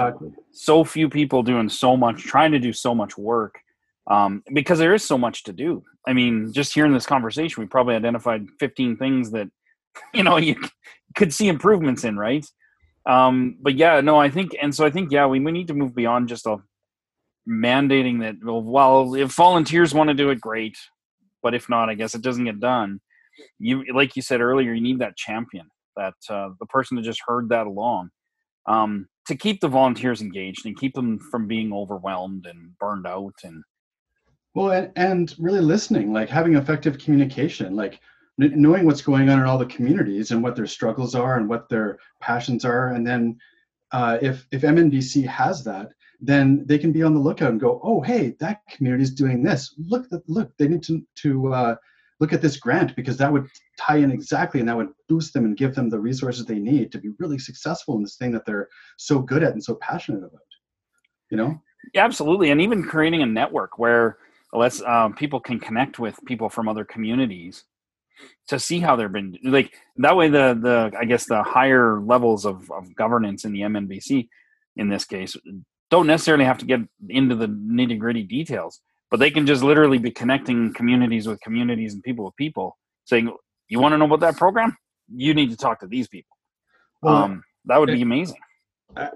[0.50, 3.60] so few people doing so much, trying to do so much work.
[4.10, 5.84] Um, because there is so much to do.
[6.06, 9.48] I mean, just hearing this conversation, we probably identified 15 things that
[10.14, 10.56] you know you
[11.16, 12.44] could see improvements in, right?
[13.06, 15.74] Um, but yeah, no, I think, and so I think, yeah, we, we need to
[15.74, 16.58] move beyond just a
[17.48, 18.36] mandating that.
[18.42, 20.76] Well, if volunteers want to do it, great,
[21.42, 23.00] but if not, I guess it doesn't get done.
[23.58, 27.22] You, like you said earlier, you need that champion that uh, the person that just
[27.26, 28.10] heard that along
[28.66, 33.34] um, to keep the volunteers engaged and keep them from being overwhelmed and burned out
[33.44, 33.62] and
[34.54, 38.00] well and, and really listening like having effective communication like
[38.40, 41.68] knowing what's going on in all the communities and what their struggles are and what
[41.68, 42.88] their passions are.
[42.92, 43.38] And then
[43.92, 47.80] uh, if if MNBC has that then they can be on the lookout and go
[47.82, 49.74] oh hey that community is doing this.
[49.78, 51.74] Look look they need to to uh,
[52.20, 55.44] look at this grant because that would tie in exactly and that would boost them
[55.44, 58.46] and give them the resources they need to be really successful in this thing that
[58.46, 60.40] they're so good at and so passionate about.
[61.30, 61.62] You know?
[61.94, 62.50] Yeah, absolutely.
[62.50, 64.18] And even creating a network where
[64.52, 67.64] let's um, people can connect with people from other communities
[68.48, 72.44] to see how they've been like that way the the i guess the higher levels
[72.44, 74.28] of, of governance in the mnbc
[74.76, 75.36] in this case
[75.90, 79.98] don't necessarily have to get into the nitty gritty details but they can just literally
[79.98, 83.32] be connecting communities with communities and people with people saying
[83.70, 84.76] you want to know about that program?
[85.08, 86.36] You need to talk to these people.
[87.00, 88.36] Well, um, that would be amazing.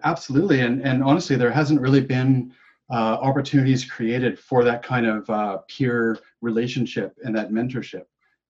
[0.04, 2.52] absolutely and and honestly there hasn't really been
[2.94, 8.04] uh, opportunities created for that kind of uh, peer relationship and that mentorship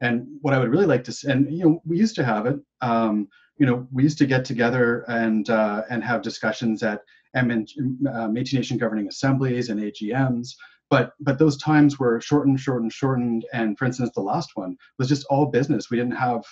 [0.04, 2.46] and what I would really like to, see, and you know, we used to have
[2.46, 2.58] it.
[2.80, 7.00] Um, you know, we used to get together and uh, and have discussions at
[7.34, 7.66] MN,
[8.08, 10.48] uh, Métis Nation governing assemblies and AGMs.
[10.90, 13.46] But but those times were shortened, shortened, shortened.
[13.52, 15.90] And for instance, the last one was just all business.
[15.90, 16.42] We didn't have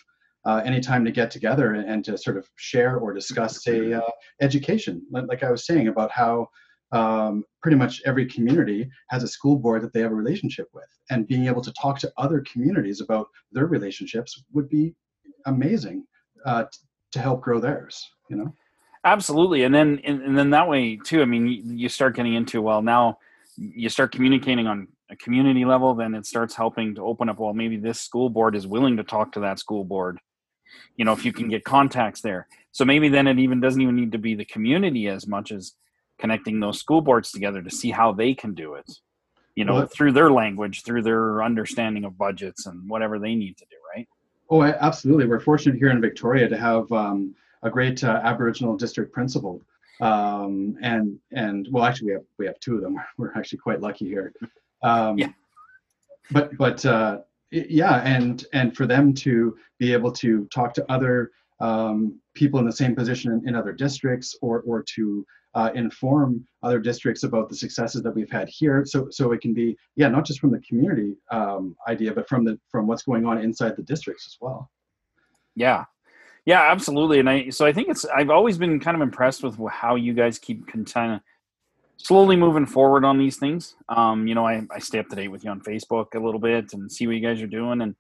[0.45, 3.93] uh, any time to get together and, and, to sort of share or discuss, say,
[3.93, 4.01] uh,
[4.41, 5.01] education.
[5.13, 6.49] Like I was saying about how
[6.93, 10.85] um, pretty much every community has a school board that they have a relationship with.
[11.11, 14.95] And being able to talk to other communities about their relationships would be
[15.47, 16.05] amazing
[16.45, 16.79] uh, t-
[17.13, 18.55] to help grow theirs you know?
[19.05, 19.65] Absolutely.
[19.65, 22.63] And then and, and then that way too i mean you, you start getting into
[22.63, 23.19] well now
[23.57, 27.53] you start communicating on a community level then it starts helping to open up well
[27.53, 30.19] maybe this school board is willing to talk to that school board
[30.97, 32.47] you know if you can get contacts there.
[32.71, 35.75] So maybe then it even doesn't even need to be the community as much as
[36.23, 38.91] connecting those school boards together to see how they can do it
[39.57, 43.57] you know well, through their language through their understanding of budgets and whatever they need
[43.59, 44.09] to do right?
[44.51, 45.27] Oh absolutely.
[45.27, 49.63] We're fortunate here in victoria to have um, a great uh, aboriginal district principal.
[50.01, 52.97] Um, and and well actually we have we have two of them.
[53.19, 54.33] We're actually quite lucky here.
[54.83, 55.29] Um, yeah.
[56.31, 61.31] but but uh, yeah and and for them to be able to talk to other
[61.61, 65.25] um, people in the same position in, in other districts or or to
[65.55, 68.85] uh, inform other districts about the successes that we've had here.
[68.87, 72.45] So so it can be yeah not just from the community um, idea, but from
[72.45, 74.71] the from what's going on inside the districts as well.
[75.55, 75.85] Yeah,
[76.47, 77.21] yeah, absolutely.
[77.21, 80.15] And I so I think it's I've always been kind of impressed with how you
[80.15, 81.21] guys keep kind of
[81.99, 83.77] slowly moving forward on these things.
[83.89, 86.41] Um, you know, I, I stay up to date with you on Facebook a little
[86.41, 87.95] bit and see what you guys are doing, and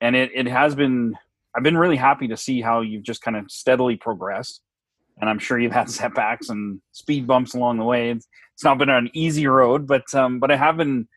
[0.00, 1.16] and it it has been
[1.56, 4.60] I've been really happy to see how you've just kind of steadily progressed
[5.20, 8.10] and I'm sure you've had setbacks and speed bumps along the way.
[8.10, 11.08] It's, it's not been an easy road, but um, but I have been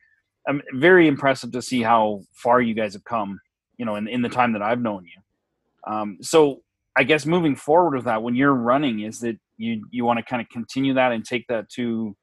[0.48, 3.40] I'm very impressive to see how far you guys have come.
[3.78, 5.94] You know, in in the time that I've known you.
[5.94, 6.62] Um, so
[6.96, 10.26] I guess moving forward with that, when you're running, is that you you want to
[10.26, 12.16] kind of continue that and take that to,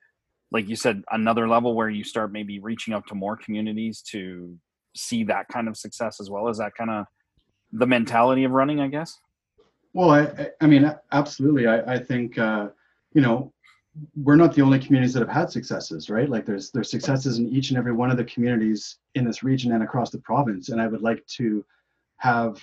[0.50, 4.58] like you said, another level where you start maybe reaching out to more communities to
[4.96, 7.06] see that kind of success as well Is that kind of
[7.72, 9.18] the mentality of running, I guess.
[9.94, 11.66] Well, I, I mean, absolutely.
[11.68, 12.68] I, I think, uh,
[13.14, 13.52] you know,
[14.16, 16.28] we're not the only communities that have had successes, right?
[16.28, 19.72] Like there's there's successes in each and every one of the communities in this region
[19.72, 21.64] and across the province, and I would like to
[22.16, 22.60] have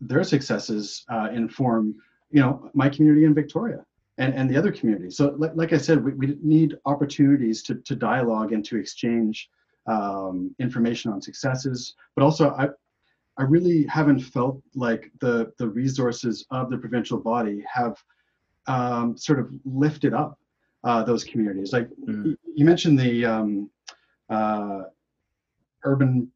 [0.00, 1.96] their successes uh, inform,
[2.30, 3.84] you know, my community in Victoria
[4.18, 5.16] and, and the other communities.
[5.16, 9.50] So, like, like I said, we, we need opportunities to to dialogue and to exchange
[9.86, 12.68] um, information on successes, but also I,
[13.38, 17.96] I really haven't felt like the the resources of the provincial body have
[18.66, 20.38] um, sort of lifted up
[20.84, 21.72] uh, those communities.
[21.72, 22.36] Like mm.
[22.54, 23.70] you mentioned the um,
[24.28, 24.82] uh,
[25.84, 26.30] urban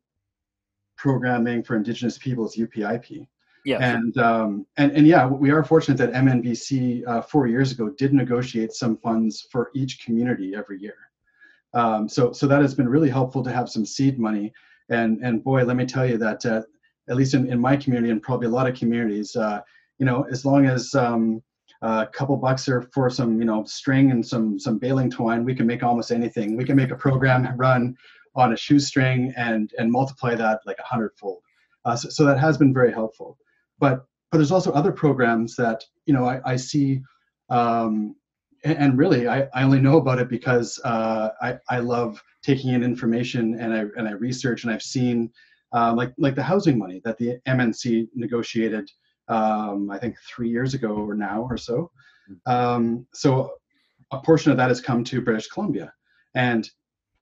[0.96, 3.26] programming for Indigenous peoples (UPIP).
[3.64, 3.78] Yeah.
[3.78, 8.12] And um, and and yeah, we are fortunate that MNBC uh, four years ago did
[8.12, 10.96] negotiate some funds for each community every year.
[11.74, 14.52] Um, so so that has been really helpful to have some seed money.
[14.88, 16.62] And and boy, let me tell you that uh,
[17.08, 19.60] at least in, in my community and probably a lot of communities, uh,
[19.98, 21.42] you know, as long as um,
[21.82, 25.54] a couple bucks are for some, you know, string and some some baling twine, we
[25.54, 26.56] can make almost anything.
[26.56, 27.96] We can make a program run
[28.34, 31.42] on a shoestring and and multiply that like a hundredfold.
[31.84, 33.36] Uh, so, so that has been very helpful.
[33.78, 37.02] But but there's also other programs that you know I, I see,
[37.50, 38.14] um,
[38.64, 42.72] and, and, really I, I only know about it because uh, I I love taking
[42.72, 45.30] in information and I and I research and I've seen
[45.72, 48.90] uh, like like the housing money that the MNC negotiated,
[49.28, 51.90] um, I think three years ago or now or so.
[52.46, 53.54] Um, so
[54.12, 55.92] a portion of that has come to British Columbia,
[56.34, 56.68] and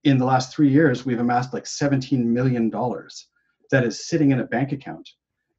[0.04, 3.28] in the last three years, we've amassed like 17 million dollars
[3.70, 5.08] that is sitting in a bank account,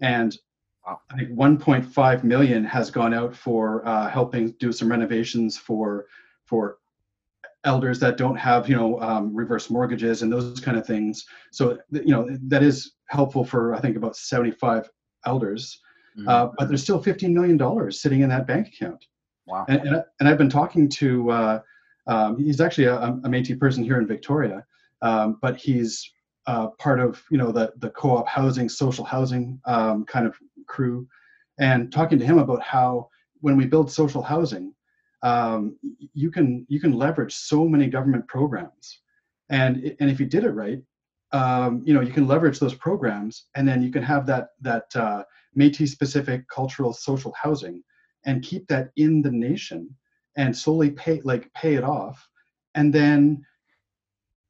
[0.02, 0.38] and
[0.86, 6.08] I think 1.5 million has gone out for uh, helping do some renovations for
[6.46, 6.78] for
[7.64, 11.26] elders that don't have you know um, reverse mortgages and those kind of things.
[11.52, 14.90] So you know that is helpful for i think about 75
[15.26, 15.82] elders.
[16.18, 16.28] Mm-hmm.
[16.28, 19.06] uh, but there's still 15 million dollars sitting in that bank account.
[19.48, 19.66] Wow.
[19.70, 21.60] And, and, and i've been talking to uh,
[22.08, 24.66] um, he's actually a, a metis person here in victoria.
[25.02, 26.12] Um, but he's
[26.48, 30.36] uh, part of you know the the co-op housing, social housing um, kind of
[30.68, 31.08] crew,
[31.60, 33.10] and talking to him about how
[33.42, 34.74] when we build social housing,
[35.24, 35.78] um,
[36.14, 39.00] you can you can leverage so many government programs,
[39.50, 40.82] and and if you did it right,
[41.32, 44.96] um, you know you can leverage those programs, and then you can have that that
[44.96, 45.24] uh,
[45.58, 47.84] Métis specific cultural social housing,
[48.26, 49.90] and keep that in the nation,
[50.38, 52.28] and slowly pay like pay it off,
[52.76, 53.46] and then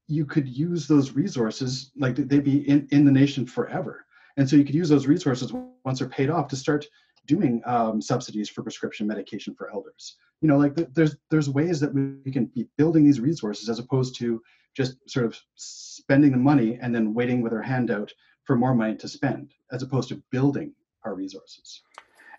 [0.07, 4.05] you could use those resources like they'd be in, in the nation forever.
[4.35, 5.53] And so you could use those resources
[5.85, 6.85] once they're paid off to start
[7.25, 10.17] doing um, subsidies for prescription medication for elders.
[10.41, 14.15] You know like there's there's ways that we can be building these resources as opposed
[14.19, 14.41] to
[14.75, 18.11] just sort of spending the money and then waiting with our hand out
[18.43, 21.81] for more money to spend as opposed to building our resources.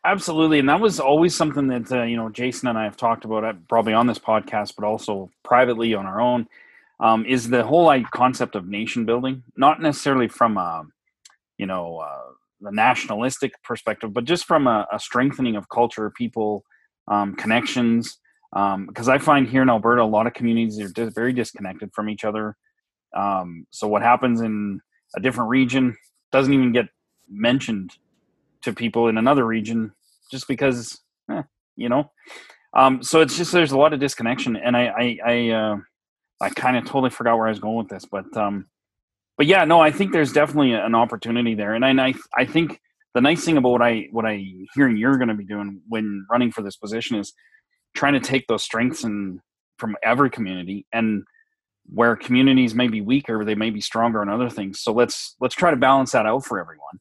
[0.04, 3.24] Absolutely and that was always something that uh, you know jason and i have talked
[3.24, 6.48] about uh, probably on this podcast but also privately on our own
[6.98, 10.84] um, is the whole like, concept of nation building not necessarily from a
[11.56, 16.64] you know uh, the nationalistic perspective but just from a, a strengthening of culture people
[17.08, 18.18] um, connections
[18.52, 21.90] because um, i find here in alberta a lot of communities are dis- very disconnected
[21.94, 22.56] from each other.
[23.16, 24.80] Um, so what happens in
[25.16, 25.96] a different region
[26.30, 26.86] doesn't even get
[27.28, 27.90] mentioned
[28.62, 29.92] to people in another region
[30.30, 31.42] just because eh,
[31.76, 32.10] you know?
[32.74, 35.76] Um, so it's just there's a lot of disconnection and i i, I uh,
[36.42, 38.66] I kind of totally forgot where I was going with this, but um,
[39.36, 42.80] but yeah, no, I think there's definitely an opportunity there, and I I think
[43.14, 46.26] the nice thing about what I what I hear you're going to be doing when
[46.30, 47.32] running for this position is
[47.94, 49.40] trying to take those strengths and
[49.78, 51.24] from every community and
[51.92, 54.80] where communities may be weaker, they may be stronger on other things.
[54.80, 57.00] So let's let's try to balance that out for everyone.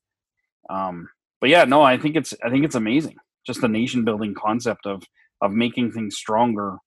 [0.69, 3.17] Um, but yeah, no, I think it's I think it's amazing.
[3.45, 5.03] Just the nation building concept of
[5.41, 6.77] of making things stronger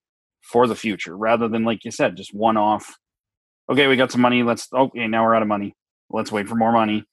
[0.42, 2.96] for the future rather than like you said just one off
[3.70, 5.74] okay we got some money let's okay now we're out of money
[6.10, 7.04] let's wait for more money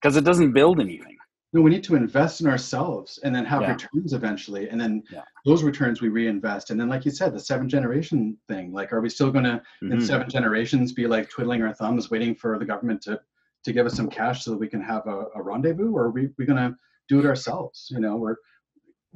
[0.00, 1.16] because it doesn't build anything
[1.52, 3.72] no we need to invest in ourselves and then have yeah.
[3.72, 5.22] returns eventually and then yeah.
[5.44, 9.00] those returns we reinvest and then like you said the seven generation thing like are
[9.00, 9.92] we still going to mm-hmm.
[9.92, 13.18] in seven generations be like twiddling our thumbs waiting for the government to
[13.64, 16.10] to give us some cash so that we can have a, a rendezvous or are
[16.10, 16.74] we, we going to
[17.08, 18.36] do it ourselves you know we're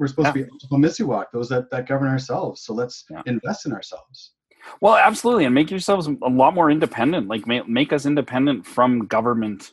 [0.00, 0.44] we're supposed yeah.
[0.44, 2.62] to be Misiwak, those that, that govern ourselves.
[2.62, 4.32] So let's invest in ourselves.
[4.80, 7.28] Well, absolutely, and make yourselves a lot more independent.
[7.28, 9.72] Like make, make us independent from government,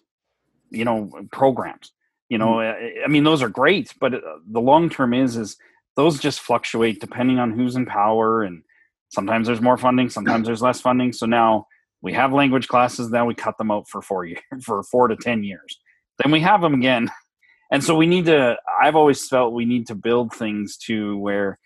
[0.69, 1.91] you know, programs.
[2.29, 3.05] You know, mm-hmm.
[3.05, 4.19] I mean, those are great, but uh,
[4.49, 5.57] the long term is is
[5.95, 8.63] those just fluctuate depending on who's in power, and
[9.09, 11.13] sometimes there's more funding, sometimes there's less funding.
[11.13, 11.67] So now
[12.01, 13.09] we have language classes.
[13.09, 15.79] Now we cut them out for four years, for four to ten years.
[16.21, 17.09] Then we have them again
[17.71, 21.59] and so we need to i've always felt we need to build things to where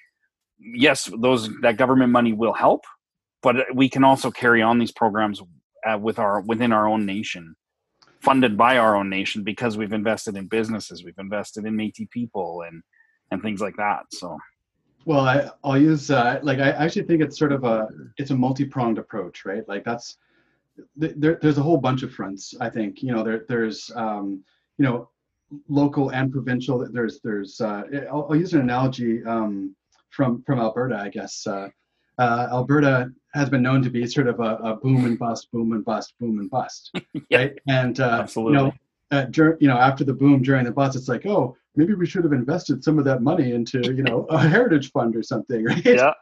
[0.60, 2.84] yes those that government money will help
[3.42, 5.42] but we can also carry on these programs
[5.88, 7.56] uh, with our within our own nation
[8.20, 12.64] funded by our own nation because we've invested in businesses we've invested in Métis people
[12.68, 12.84] and
[13.32, 14.38] and things like that so
[15.06, 18.36] well I, i'll use uh, like i actually think it's sort of a it's a
[18.36, 20.18] multi-pronged approach right like that's
[20.96, 24.44] there, there's a whole bunch of fronts i think you know there, there's um,
[24.78, 25.10] you know
[25.68, 26.88] local and provincial.
[26.92, 29.76] There's there's uh, I'll, I'll, use an analogy um,
[30.10, 31.46] from from Alberta, I guess.
[31.46, 31.70] Uh,
[32.22, 35.72] uh, Alberta has been known to be sort of a, a, boom and bust, boom
[35.72, 36.92] and bust, boom and bust,
[37.30, 37.60] yeah, right?
[37.68, 38.58] And uh, absolutely.
[38.58, 38.74] you know,
[39.12, 42.06] uh, dur- you know, after the boom during the bust, it's like, oh, maybe we
[42.06, 45.64] should have invested some of that money into you know a heritage fund or something,
[45.72, 45.86] right?
[45.86, 46.14] Yeah,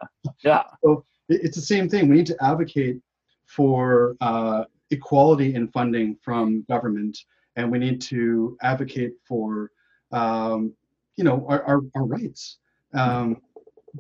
[0.44, 0.64] yeah.
[0.84, 2.08] So it's the same thing.
[2.08, 2.98] We need to advocate
[3.46, 7.18] for uh, equality in funding from government
[7.56, 9.72] and we need to advocate for
[10.12, 10.74] um,
[11.18, 12.58] you know our, our, our rights
[12.94, 13.42] um,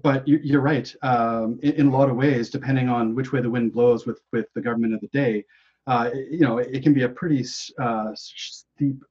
[0.03, 3.41] but you, are right um, in, in, a lot of ways depending on which way
[3.41, 5.43] the wind blows with with the government of the day
[5.87, 7.43] uh, you know it, can be a pretty
[7.79, 9.03] uh, steep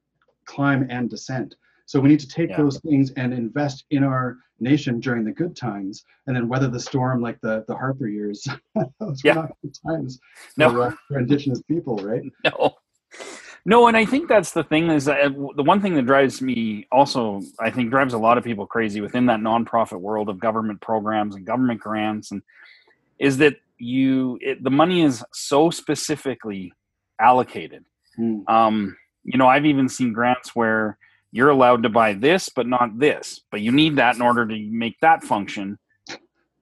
[0.45, 1.55] climb and descent
[1.89, 2.57] so we need to take yeah.
[2.57, 6.79] those things and invest in our nation during the good times, and then weather the
[6.79, 8.47] storm like the the Harper years.
[8.99, 9.35] those yeah.
[9.35, 10.19] were not good times
[10.55, 10.69] no.
[10.69, 12.21] for, uh, for Indigenous people, right?
[12.43, 12.75] No.
[13.65, 16.41] No, and I think that's the thing is that uh, the one thing that drives
[16.41, 20.39] me also, I think, drives a lot of people crazy within that nonprofit world of
[20.39, 22.41] government programs and government grants, and
[23.19, 26.73] is that you it, the money is so specifically
[27.19, 27.83] allocated.
[28.17, 28.49] Mm.
[28.49, 30.97] Um, you know, I've even seen grants where
[31.31, 34.69] you're allowed to buy this, but not this, but you need that in order to
[34.71, 35.77] make that function.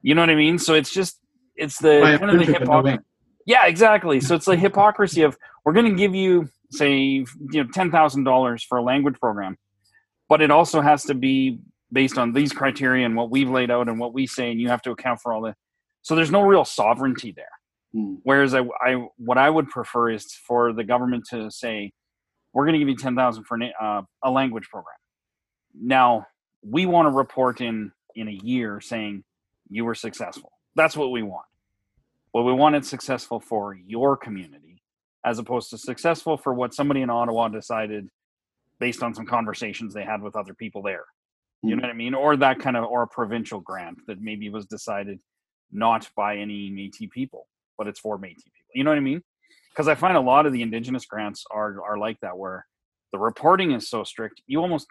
[0.02, 0.58] You know what I mean?
[0.58, 1.20] So it's just
[1.56, 3.00] it's the kind of the hypocrisy.
[3.46, 4.20] Yeah, exactly.
[4.20, 8.24] So it's the hypocrisy of we're going to give you say you know ten thousand
[8.24, 9.58] dollars for a language program,
[10.30, 11.60] but it also has to be
[11.92, 14.70] based on these criteria and what we've laid out and what we say, and you
[14.70, 15.56] have to account for all that.
[16.02, 17.46] So there's no real sovereignty there.
[17.96, 18.18] Mm.
[18.24, 21.92] Whereas I, I, what I would prefer is for the government to say,
[22.54, 24.96] we're going to give you 10,000 for an, uh, a language program.
[25.80, 26.28] Now,
[26.62, 29.24] we want to report in in a year saying
[29.70, 30.52] you were successful.
[30.76, 31.46] That's what we want.
[32.34, 34.67] Well, we want it successful for your community
[35.26, 38.10] as opposed to successful for what somebody in Ottawa decided
[38.80, 41.06] based on some conversations they had with other people there.
[41.64, 42.14] You know what I mean?
[42.14, 45.20] Or that kind of, or a provincial grant that maybe was decided
[45.72, 47.48] not by any Métis people,
[47.78, 48.68] but it's for Métis people.
[48.76, 49.24] You know what I mean?
[49.72, 52.66] Because I find a lot of the Indigenous grants are are like that, where
[53.12, 54.42] the reporting is so strict.
[54.46, 54.88] You almost,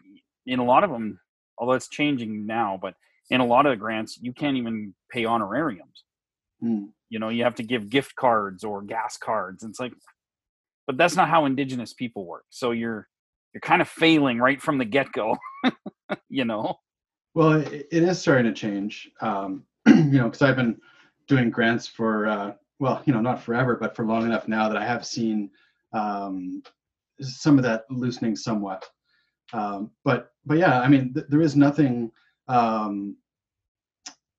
[0.46, 1.20] in a lot of them,
[1.56, 2.94] although it's changing now, but
[3.30, 6.04] in a lot of the grants, you can't even pay honorariums.
[6.62, 6.88] Mm.
[7.10, 9.62] You know, you have to give gift cards or gas cards.
[9.62, 9.92] It's like,
[10.86, 12.44] but that's not how Indigenous people work.
[12.50, 13.08] So you're
[13.52, 15.36] you're kind of failing right from the get go.
[16.28, 16.78] you know.
[17.34, 19.10] Well, it, it is starting to change.
[19.20, 20.78] Um, you know, because I've been
[21.26, 24.76] doing grants for uh, well, you know, not forever, but for long enough now that
[24.76, 25.50] I have seen
[25.92, 26.62] um,
[27.20, 28.84] some of that loosening somewhat.
[29.52, 32.10] Um, but but yeah, I mean, th- there is nothing
[32.48, 33.16] um,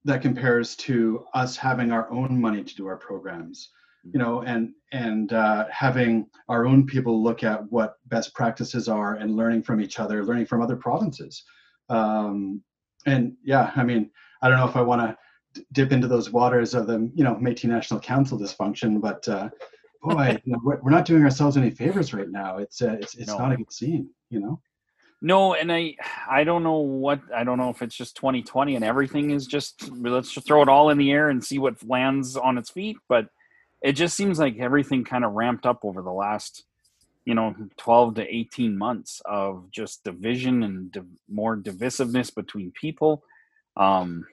[0.06, 3.70] that compares to us having our own money to do our programs
[4.14, 9.16] you know and and uh, having our own people look at what best practices are
[9.16, 11.43] and learning from each other learning from other provinces.
[11.89, 12.62] Um,
[13.05, 14.10] and yeah i mean
[14.41, 15.18] i don't know if i want to
[15.53, 19.49] d- dip into those waters of the you know métis national council dysfunction but uh,
[20.03, 22.58] boy you know, we're, we're not doing ourselves any favors right now.
[22.58, 23.38] It's uh, it's, it's No.
[23.38, 24.60] not a good scene you know?
[25.22, 25.95] No, and I
[26.30, 29.89] I don't know what I don't know if it's just 2020 and everything is just
[29.91, 32.97] let's just throw it all in the air and see what lands on its feet,
[33.10, 33.28] but
[33.82, 36.63] it just seems like everything kind of ramped up over the last
[37.25, 43.23] you know 12 to 18 months of just division and div- more divisiveness between people.
[43.75, 44.25] Um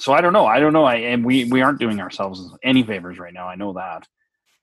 [0.00, 0.46] so I don't know.
[0.46, 0.84] I don't know.
[0.84, 3.48] I and we we aren't doing ourselves any favors right now.
[3.48, 4.06] I know that.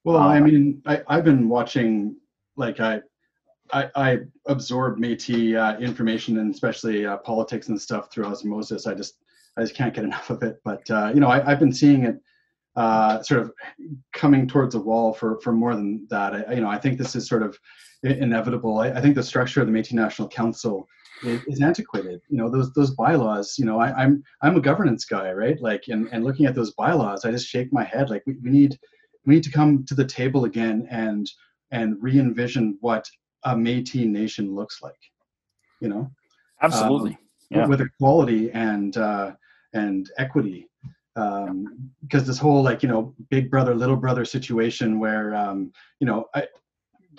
[0.05, 2.15] Well, I Um, mean, I, I've been watching,
[2.57, 3.01] like I,
[3.73, 8.85] I, I absorb Métis uh, information and especially uh, politics and stuff through osmosis.
[8.85, 9.15] I just,
[9.57, 10.61] I just can't get enough of it.
[10.63, 12.21] But uh, you know, I, I've been seeing it
[12.75, 13.51] uh, sort of
[14.13, 16.33] coming towards a wall for for more than that.
[16.33, 17.57] I, you know, I think this is sort of
[18.03, 18.79] inevitable.
[18.79, 20.87] I, I think the structure of the Métis National Council
[21.23, 22.21] is, is antiquated.
[22.29, 23.55] You know, those those bylaws.
[23.57, 25.59] You know, I, I'm I'm a governance guy, right?
[25.61, 28.09] Like, and and looking at those bylaws, I just shake my head.
[28.09, 28.77] Like, we, we need
[29.25, 31.29] we need to come to the table again and
[31.71, 33.09] and re-envision what
[33.43, 34.93] a Métis nation looks like.
[35.79, 36.11] You know,
[36.61, 37.11] Absolutely.
[37.11, 37.17] um,
[37.49, 37.67] Yeah.
[37.67, 39.31] with equality and uh,
[39.73, 40.67] and equity.
[41.17, 46.07] Um, because this whole like you know big brother little brother situation where um, you
[46.07, 46.47] know I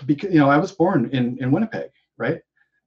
[0.05, 2.41] because you know I was born in in Winnipeg, right?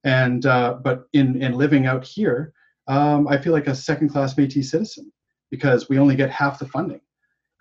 [0.03, 2.53] And uh, but in in living out here,
[2.87, 5.11] um, I feel like a second class Métis citizen
[5.51, 7.01] because we only get half the funding,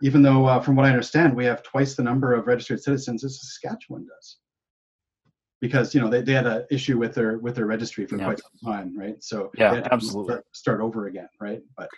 [0.03, 3.25] even though uh, from what I understand we have twice the number of registered citizens
[3.25, 4.37] as Saskatchewan does.
[5.61, 8.25] Because you know they, they had an issue with their with their registry for Yeah.
[8.27, 9.17] quite some time, right?
[9.25, 10.33] So Yeah, they had to absolutely.
[10.33, 11.63] start, start over again, right?
[11.77, 11.89] But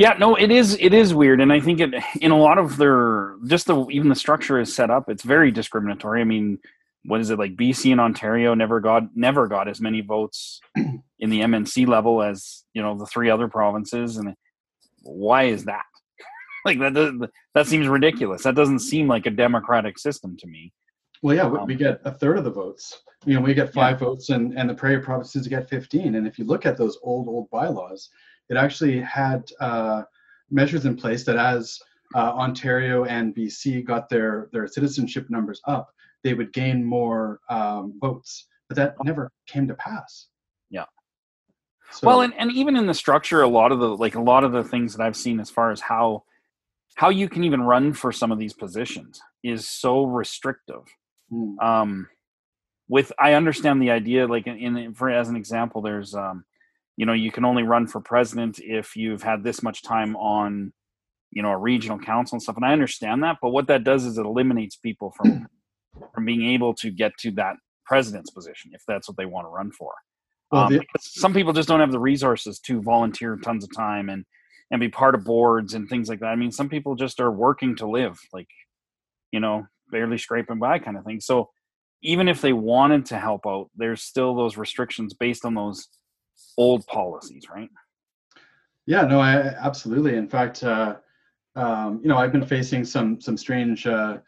[0.00, 0.78] Yeah, no, it is.
[0.80, 1.92] It is weird, and I think it
[2.22, 5.10] in a lot of their just the even the structure is set up.
[5.10, 6.22] It's very discriminatory.
[6.22, 6.58] I mean,
[7.04, 7.54] what is it like?
[7.54, 12.64] BC and Ontario never got never got as many votes in the MNC level as
[12.72, 14.34] you know the three other provinces, and
[15.02, 15.84] why is that?
[16.64, 18.44] like that that seems ridiculous.
[18.44, 20.72] That doesn't seem like a democratic system to me.
[21.22, 23.02] Well, yeah, we, Um, we get a third of the votes.
[23.26, 26.14] You know, we get five votes, and and the prairie provinces get 15.
[26.14, 28.08] And if you look at those old old bylaws,
[28.50, 30.02] it actually had uh,
[30.50, 31.78] measures in place that as
[32.14, 35.90] uh, Ontario and BC got their their citizenship numbers up,
[36.22, 38.46] they would gain more um, votes.
[38.68, 40.26] But that never came to pass.
[40.70, 40.84] Yeah.
[41.92, 44.44] So, well, and, and even in the structure, a lot of the like a lot
[44.44, 46.24] of the things that I've seen as far as how
[46.96, 50.84] how you can even run for some of these positions is so restrictive.
[51.32, 52.08] mm, um
[52.88, 56.44] with i understand the idea like in, in for as an example there's um
[57.00, 60.72] you know you can only run for president if you've had this much time on
[61.30, 64.04] you know a regional council and stuff and i understand that but what that does
[64.04, 65.48] is it eliminates people from
[66.14, 67.56] from being able to get to that
[67.90, 69.92] president's position if that's what they want to run for.
[70.52, 74.08] Well, um, the- some people just don't have the resources to volunteer tons of time
[74.08, 74.24] and
[74.72, 76.26] and be part of boards and things like that.
[76.28, 78.48] I mean some people just are working to live like
[79.32, 81.20] you know barely scraping by kind of thing.
[81.20, 81.50] So
[82.02, 85.88] even if they wanted to help out there's still those restrictions based on those
[86.56, 87.70] old policies right
[88.86, 90.16] Yeah, no, I absolutely.
[90.16, 90.96] In fact, uh,
[91.56, 94.18] um, you know, I've been facing some some strange uh,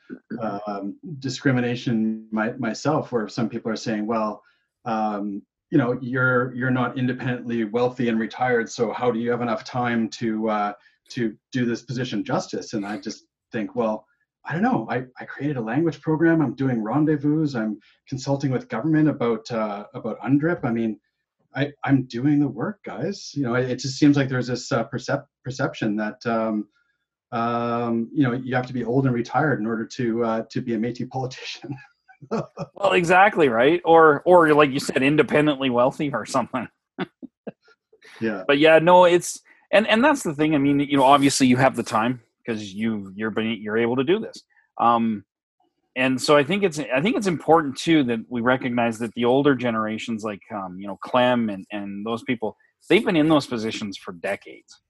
[0.67, 4.43] um, discrimination my, myself, where some people are saying, "Well,
[4.85, 9.41] um, you know, you're you're not independently wealthy and retired, so how do you have
[9.41, 10.73] enough time to uh,
[11.11, 14.07] to do this position justice?" And I just think, well,
[14.45, 14.87] I don't know.
[14.91, 16.43] I, I created a language program.
[16.43, 17.47] I'm doing rendezvous.
[17.55, 20.65] I'm consulting with government about uh, about UNDRIP.
[20.65, 20.99] I mean,
[21.55, 23.33] I, I'm doing the work, guys.
[23.35, 26.69] You know, it, it just seems like there's this uh, percep- perception that um,
[27.33, 30.61] um, you know you have to be old and retired in order to uh, to
[30.61, 31.77] be a Métis politician.
[32.31, 36.69] well, exactly right, or or like you said, independently wealthy or something.
[38.21, 38.45] yeah.
[38.47, 39.41] But yeah, no, it's
[39.73, 40.55] and and that's the thing.
[40.55, 44.05] I mean, you know, obviously you have the time because you you're you're able to
[44.05, 44.43] do this.
[44.79, 45.25] Um,
[45.95, 49.27] and so I think it's I think it's important too that we recognize that the
[49.27, 52.57] older generations, like um, you know Clem and and those people,
[52.89, 54.81] they've been in those positions for decades.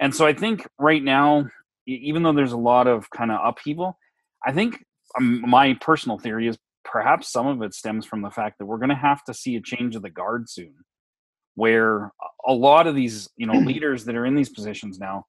[0.00, 1.46] And so I think right now,
[1.86, 3.98] even though there's a lot of kind of upheaval,
[4.46, 4.84] I think
[5.18, 8.78] um, my personal theory is perhaps some of it stems from the fact that we're
[8.78, 10.74] going to have to see a change of the guard soon,
[11.56, 12.12] where
[12.46, 15.26] a lot of these you know leaders that are in these positions now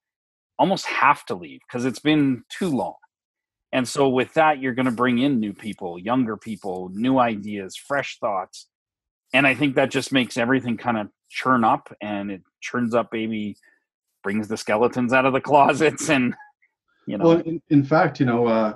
[0.58, 2.94] almost have to leave because it's been too long.
[3.72, 7.76] And so with that, you're going to bring in new people, younger people, new ideas,
[7.76, 8.66] fresh thoughts.
[9.34, 13.10] And I think that just makes everything kind of churn up and it churns up
[13.12, 13.56] maybe
[14.22, 16.34] brings the skeletons out of the closets and
[17.06, 18.74] you know well in, in fact you know uh,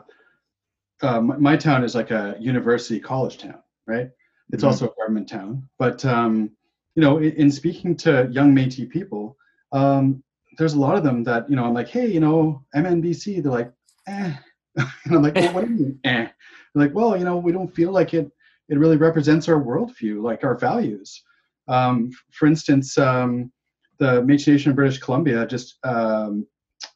[1.03, 4.11] uh, my, my, town is like a university college town right
[4.53, 4.67] it's mm-hmm.
[4.67, 6.51] also a government town but um,
[6.95, 9.37] you know in, in, speaking to young métis people
[9.73, 10.23] um,
[10.59, 13.51] there's a lot of them that you know i'm like hey you know mnbc they're
[13.51, 13.73] like
[14.07, 14.35] eh
[15.05, 16.29] and i'm like well, what do you mean eh
[16.75, 18.31] like well you know we don't feel like it
[18.69, 21.23] it really represents our worldview like our values
[21.69, 23.53] um, for instance um,
[23.99, 26.45] the Métis Nation of British Columbia just um,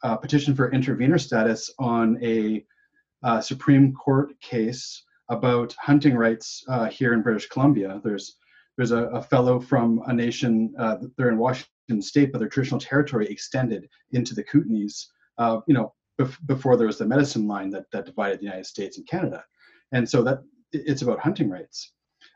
[0.02, 2.64] uh, petitioned for intervenor status on a
[3.22, 8.00] uh, Supreme Court case about hunting rights uh, here in British Columbia.
[8.04, 8.36] There's
[8.76, 12.80] there's a, a fellow from a nation uh, they're in Washington State, but their traditional
[12.80, 15.06] territory extended into the Kootenays.
[15.38, 18.66] Uh, you know, bef- before there was the medicine line that that divided the United
[18.66, 19.44] States and Canada,
[19.92, 20.40] and so that
[20.72, 21.92] it's about hunting rights.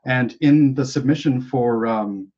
[0.07, 2.33] And in the submission for um,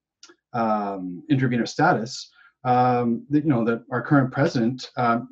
[0.53, 2.31] um, intervenor status,
[2.65, 5.29] um, you know, that our current president um,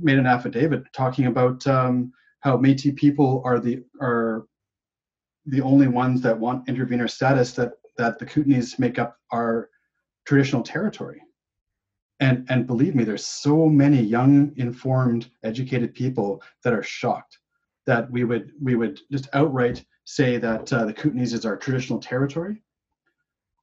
[0.00, 4.46] made an affidavit talking about um, how Métis people are the are
[5.46, 9.68] the only ones that want intervenor status that that the Kootenays make up our
[10.26, 11.20] traditional territory.
[12.20, 17.38] And and believe me, there's so many young, informed, educated people that are shocked
[17.86, 21.98] that we would we would just outright say that uh, the Kootenays is our traditional
[21.98, 22.62] territory.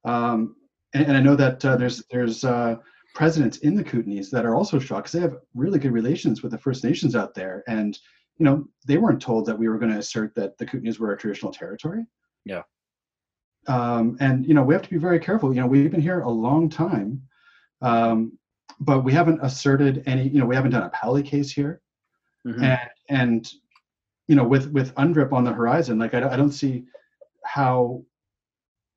[0.04, 0.56] Um,
[0.94, 2.76] and, and I know that uh, there's there's uh,
[3.14, 6.52] presidents in the Kootenays that are also shocked because they have really good relations with
[6.52, 7.98] the First Nations out there, and
[8.38, 11.08] you know they weren't told that we were going to assert that the Kootenays were
[11.08, 12.04] our traditional territory.
[12.44, 12.62] Yeah.
[13.68, 15.54] Um, and you know we have to be very careful.
[15.54, 17.22] You know we've been here a long time,
[17.80, 18.38] um,
[18.84, 20.28] but we haven't asserted any.
[20.28, 21.80] You know we haven't done a Powley case here,
[22.46, 22.62] mm-hmm.
[22.62, 23.52] and and
[24.28, 26.84] you know with with UNDRIP on the horizon, like I, I don't see
[27.44, 28.02] how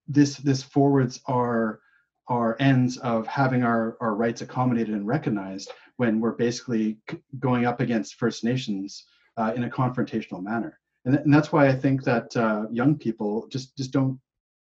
[0.08, 1.80] this this forwards our
[2.28, 6.98] our ends of having our, our rights accommodated and recognized when we're basically
[7.40, 9.06] going up against First Nations
[9.38, 10.80] uh, in a confrontational manner.
[11.06, 14.20] And, th- and, that's why I think that uh, young people just, just don't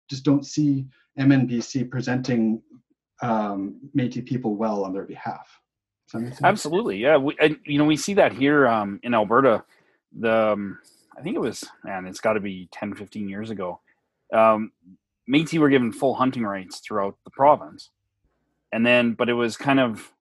[0.10, 0.86] just don't see
[1.18, 2.62] MNBC presenting
[3.24, 5.60] um, Métis people well on their behalf.
[6.44, 7.18] Absolutely, yeah.
[7.18, 9.64] We, and, you know, we see that here um, in Alberta.
[10.20, 10.80] The um,
[11.18, 13.80] I think it was man, it's got to be 10, 15 years ago.
[14.32, 14.72] Um,
[15.32, 17.90] Métis were given full hunting rights throughout the province,
[18.72, 20.12] and then but it was kind of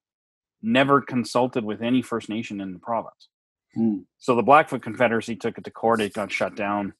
[0.63, 3.29] never consulted with any First Nation in the province.
[3.77, 4.05] Mm.
[4.19, 6.01] So the Blackfoot Confederacy took it to court.
[6.01, 6.95] It got shut down,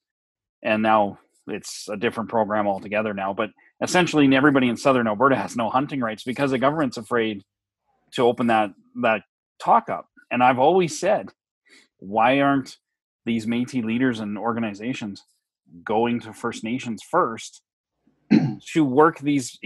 [0.63, 3.33] and now it's a different program altogether now.
[3.33, 3.51] But
[3.83, 7.43] essentially, everybody in Southern Alberta has no hunting rights because the government's afraid
[8.13, 8.71] to open that
[9.03, 9.23] that
[9.59, 10.07] talk up.
[10.31, 11.29] And I've always said,
[11.99, 12.79] why aren't
[13.25, 15.25] these Métis leaders and organizations
[15.85, 17.63] going to First Nations first
[18.73, 19.59] to work these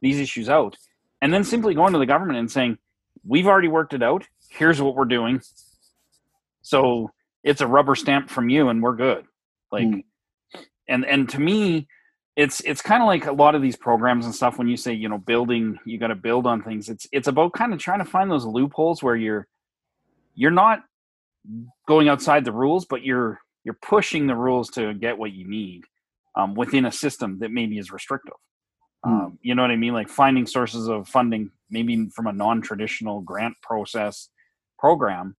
[0.00, 0.76] these issues out,
[1.22, 2.78] and then simply going to the government and saying,
[3.24, 4.26] "We've already worked it out.
[4.50, 5.40] Here's what we're doing."
[6.62, 7.10] So
[7.42, 9.24] it's a rubber stamp from you, and we're good.
[9.70, 10.04] Like, mm.
[10.88, 11.88] and and to me,
[12.36, 14.58] it's it's kind of like a lot of these programs and stuff.
[14.58, 16.88] When you say you know building, you got to build on things.
[16.88, 19.46] It's it's about kind of trying to find those loopholes where you're
[20.34, 20.80] you're not
[21.86, 25.84] going outside the rules, but you're you're pushing the rules to get what you need
[26.36, 28.34] um, within a system that maybe is restrictive.
[29.04, 29.10] Mm.
[29.10, 29.92] Um, you know what I mean?
[29.92, 34.28] Like finding sources of funding, maybe from a non-traditional grant process
[34.78, 35.36] program.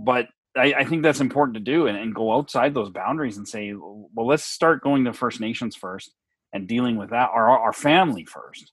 [0.00, 3.46] But I, I think that's important to do and, and, go outside those boundaries and
[3.46, 6.10] say, well, let's start going to First Nations first
[6.52, 8.72] and dealing with that, our, our family first,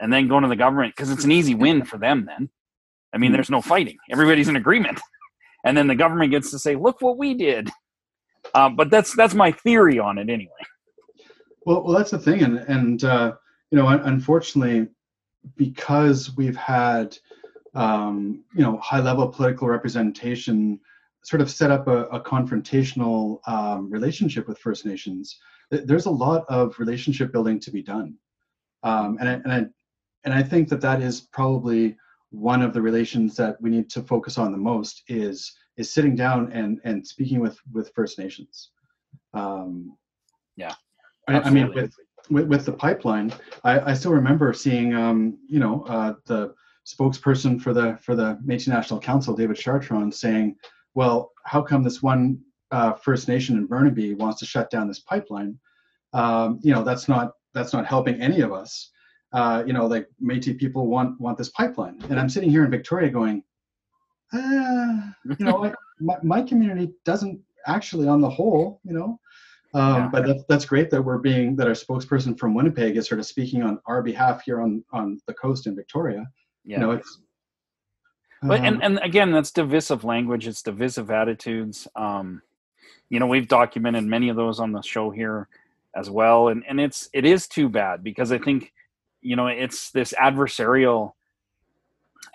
[0.00, 2.26] and then going to the government because it's an easy win for them.
[2.26, 2.50] Then,
[3.12, 3.36] I mean, hmm.
[3.36, 5.00] there's no fighting; everybody's in agreement.
[5.64, 7.70] and then the government gets to say, "Look what we did."
[8.54, 10.52] Uh, but that's that's my theory on it anyway.
[11.64, 13.32] Well, well, that's the thing, and and uh,
[13.70, 14.88] you know, unfortunately,
[15.56, 17.16] because we've had
[17.74, 20.78] um, you know high level political representation
[21.26, 25.36] sort of set up a, a confrontational um, relationship with First Nations.
[25.72, 28.14] There's a lot of relationship building to be done,
[28.84, 29.66] um, and I, and I
[30.24, 31.96] and I think that that is probably
[32.30, 36.14] one of the relations that we need to focus on the most is is sitting
[36.14, 38.70] down and and speaking with with First Nations.
[39.34, 39.96] Um,
[40.54, 40.74] yeah,
[41.26, 41.92] I, I, mean with,
[42.30, 46.54] with, with the pipeline, I, I still remember seeing um, you know uh, the
[46.86, 50.54] spokesperson for the for the Métis National Council, David Chartrand, saying
[50.96, 52.40] well, how come this one
[52.72, 55.58] uh, First Nation in Burnaby wants to shut down this pipeline?
[56.14, 58.90] Um, you know, that's not that's not helping any of us.
[59.32, 62.70] Uh, you know, like Métis people want want this pipeline, and I'm sitting here in
[62.70, 63.44] Victoria going,
[64.32, 69.20] uh, you know, I, my, my community doesn't actually, on the whole, you know.
[69.74, 70.08] Um, yeah.
[70.10, 73.26] But that's, that's great that we're being that our spokesperson from Winnipeg is sort of
[73.26, 76.26] speaking on our behalf here on on the coast in Victoria.
[76.64, 76.76] Yeah.
[76.76, 77.20] You know, it's
[78.42, 80.46] but and, um, and again, that's divisive language.
[80.46, 81.88] It's divisive attitudes.
[81.96, 82.42] Um,
[83.08, 85.48] you know, we've documented many of those on the show here
[85.94, 88.72] as well, and and it's it is too bad because I think
[89.22, 91.12] you know it's this adversarial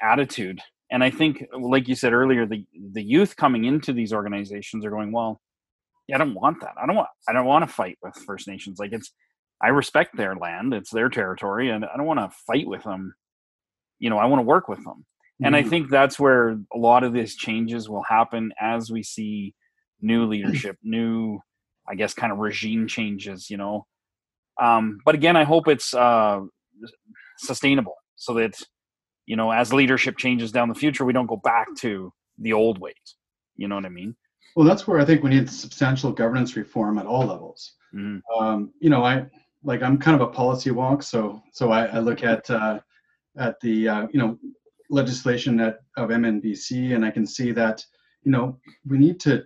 [0.02, 4.86] attitude, and I think, like you said earlier, the the youth coming into these organizations
[4.86, 5.40] are going, well,
[6.08, 6.74] yeah, I don't want that.
[6.82, 8.80] I don't want I don't want to fight with First Nations.
[8.80, 9.12] Like it's
[9.62, 13.14] I respect their land, it's their territory, and I don't want to fight with them.
[14.00, 15.06] You know, I want to work with them
[15.44, 15.70] and I mm-hmm.
[15.70, 19.54] think that's where a lot of these changes will happen as we see
[20.02, 21.40] new leadership, new,
[21.90, 23.50] I guess, kind of regime changes.
[23.50, 23.86] You know,
[24.62, 26.42] um, but again, I hope it's uh,
[27.38, 28.56] sustainable so that
[29.26, 32.80] you know, as leadership changes down the future, we don't go back to the old
[32.80, 33.16] ways.
[33.56, 34.16] You know what I mean?
[34.56, 37.76] Well, that's where I think we need substantial governance reform at all levels.
[37.96, 38.44] Mm-hmm.
[38.44, 39.26] Um, you know, I
[39.64, 42.80] like I'm kind of a policy wonk, so so I, I look at uh,
[43.38, 44.38] at the uh, you know
[44.92, 47.84] legislation at, of MNBC, and I can see that
[48.24, 49.44] you know we need to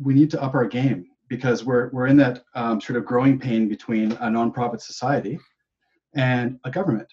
[0.00, 3.38] we need to up our game because we're we're in that um, sort of growing
[3.38, 5.38] pain between a nonprofit society
[6.14, 7.08] and a government.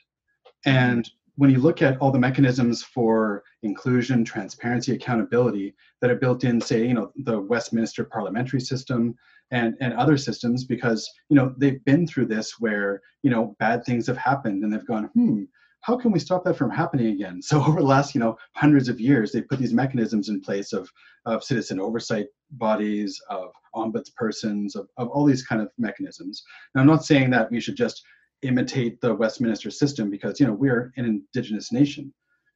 [0.66, 6.44] And when you look at all the mechanisms for inclusion, transparency, accountability that are built
[6.44, 9.16] in, say, you know, the Westminster parliamentary system
[9.52, 13.84] and, and other systems, because, you know, they've been through this where, you know, bad
[13.84, 15.44] things have happened and they've gone, hmm,
[15.84, 17.42] how can we stop that from happening again?
[17.50, 20.74] So over the last, you know, hundreds of years, they put these mechanisms in place
[20.74, 20.90] of,
[21.26, 26.44] of citizen oversight bodies, of ombudspersons, of, of all these kind of mechanisms.
[26.74, 28.04] Now, I'm not saying that we should just
[28.42, 32.14] imitate the Westminster system because, you know, we're an indigenous nation.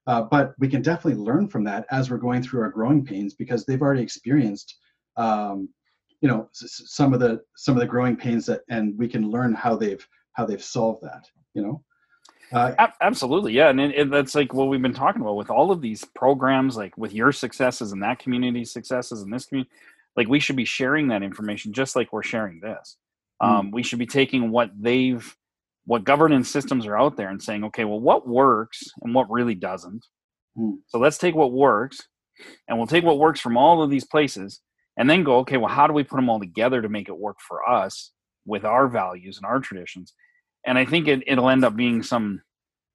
[0.07, 3.34] Uh, but we can definitely learn from that as we're going through our growing pains
[3.34, 4.78] because they've already experienced
[5.17, 5.67] um,
[6.21, 9.53] you know some of the some of the growing pains that and we can learn
[9.53, 11.84] how they've how they've solved that you know
[12.54, 15.72] uh, absolutely, yeah, and it, it, that's like what we've been talking about with all
[15.72, 19.72] of these programs, like with your successes and that community's successes and this community.
[20.16, 22.98] Like we should be sharing that information just like we're sharing this.
[23.41, 23.48] Mm.
[23.48, 25.36] Um, we should be taking what they've,
[25.86, 29.56] what governance systems are out there, and saying, okay, well, what works and what really
[29.56, 30.06] doesn't.
[30.58, 30.78] Mm.
[30.88, 32.00] So let's take what works,
[32.68, 34.62] and we'll take what works from all of these places,
[34.98, 37.18] and then go, okay, well, how do we put them all together to make it
[37.18, 38.12] work for us
[38.45, 40.14] with our values and our traditions?
[40.68, 42.41] And I think it, it'll end up being some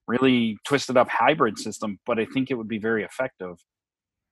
[0.07, 3.57] really twisted up hybrid system, but I think it would be very effective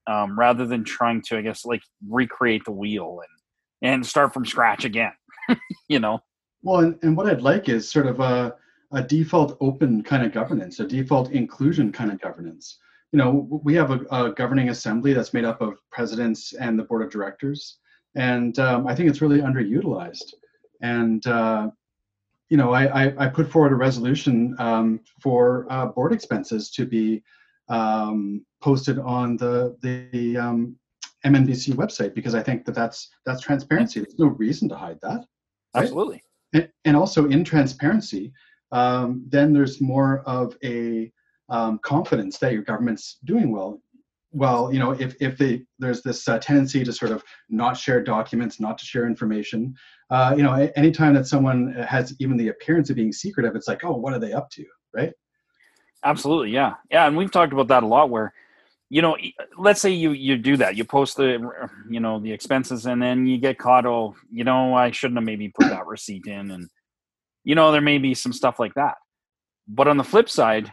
[0.07, 4.45] um, rather than trying to, I guess, like recreate the wheel and and start from
[4.45, 5.13] scratch again.
[5.89, 6.21] you know.
[6.63, 8.55] Well, and, and what I'd like is sort of a
[8.93, 12.79] a default open kind of governance, a default inclusion kind of governance.
[13.13, 16.85] You know, we have a, a governing assembly that's made up of presidents and the
[16.85, 17.79] board of directors,
[18.17, 20.35] and um, I think it's really underutilized.
[20.83, 21.71] And uh,
[22.51, 26.85] you know, I, I, I, put forward a resolution um, for uh, board expenses to
[26.85, 27.23] be
[27.69, 30.77] um, posted on the the um,
[31.25, 34.01] MNBC website because I think that that's that's transparency.
[34.01, 35.25] There's no reason to hide that.
[35.75, 35.83] Right?
[35.85, 36.23] Absolutely.
[36.53, 38.33] And, and, also in transparency,
[38.73, 41.13] um, then there's more of a
[41.49, 43.81] um, confidence that your government's doing well
[44.33, 48.03] well, you know, if if they, there's this uh, tendency to sort of not share
[48.03, 49.75] documents, not to share information,
[50.11, 53.85] uh, you know, anytime that someone has even the appearance of being secretive, it's like,
[53.85, 54.65] oh, what are they up to,
[54.95, 55.13] right?
[56.05, 58.09] Absolutely, yeah, yeah, and we've talked about that a lot.
[58.09, 58.33] Where,
[58.89, 59.17] you know,
[59.59, 63.27] let's say you you do that, you post the, you know, the expenses, and then
[63.27, 63.85] you get caught.
[63.85, 66.69] Oh, you know, I shouldn't have maybe put that receipt in, and
[67.43, 68.95] you know, there may be some stuff like that.
[69.67, 70.73] But on the flip side,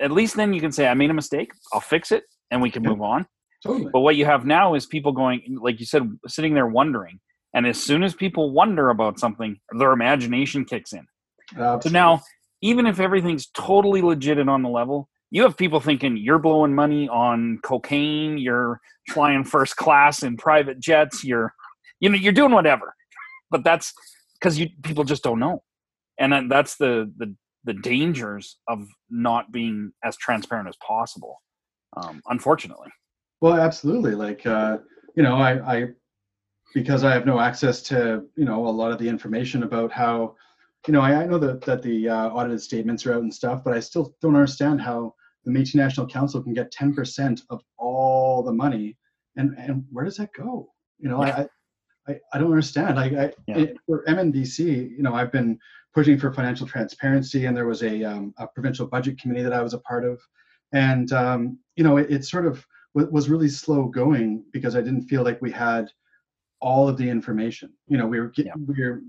[0.00, 1.50] at least then you can say, I made a mistake.
[1.72, 3.26] I'll fix it and we can move on.
[3.62, 3.90] Totally.
[3.92, 7.20] But what you have now is people going, like you said, sitting there wondering.
[7.54, 11.06] And as soon as people wonder about something, their imagination kicks in.
[11.52, 11.88] Absolutely.
[11.88, 12.20] So now,
[12.62, 16.74] even if everything's totally legit and on the level, you have people thinking you're blowing
[16.74, 18.80] money on cocaine, you're
[19.10, 21.52] flying first class in private jets, you're,
[22.00, 22.94] you know, you're doing whatever.
[23.50, 23.92] But that's
[24.34, 25.62] because you people just don't know,
[26.18, 27.34] and that's the the
[27.64, 31.40] the dangers of not being as transparent as possible.
[31.96, 32.88] Um, unfortunately.
[33.40, 34.14] Well, absolutely.
[34.14, 34.78] Like, uh,
[35.16, 35.86] you know, I, I,
[36.74, 40.34] because I have no access to, you know, a lot of the information about how,
[40.86, 43.62] you know, I, I know that, that the uh, audited statements are out and stuff,
[43.64, 45.14] but I still don't understand how
[45.44, 48.96] the Métis National Council can get 10% of all the money.
[49.36, 50.72] And, and where does that go?
[50.98, 51.46] You know, Yeah.
[52.08, 52.96] I, I, I don't understand.
[52.96, 53.58] Like I, Yeah.
[53.58, 55.58] it, for MNBC, you know, I've been
[55.94, 59.62] pushing for financial transparency and there was a, um, a provincial budget committee that I
[59.62, 60.20] was a part of.
[60.72, 64.80] And, um, you know, it, it sort of wa- was really slow going because I
[64.80, 65.90] didn't feel like we had
[66.60, 67.72] all of the information.
[67.86, 68.44] You know, we were Yeah.
[68.44, 69.02] getting, we were,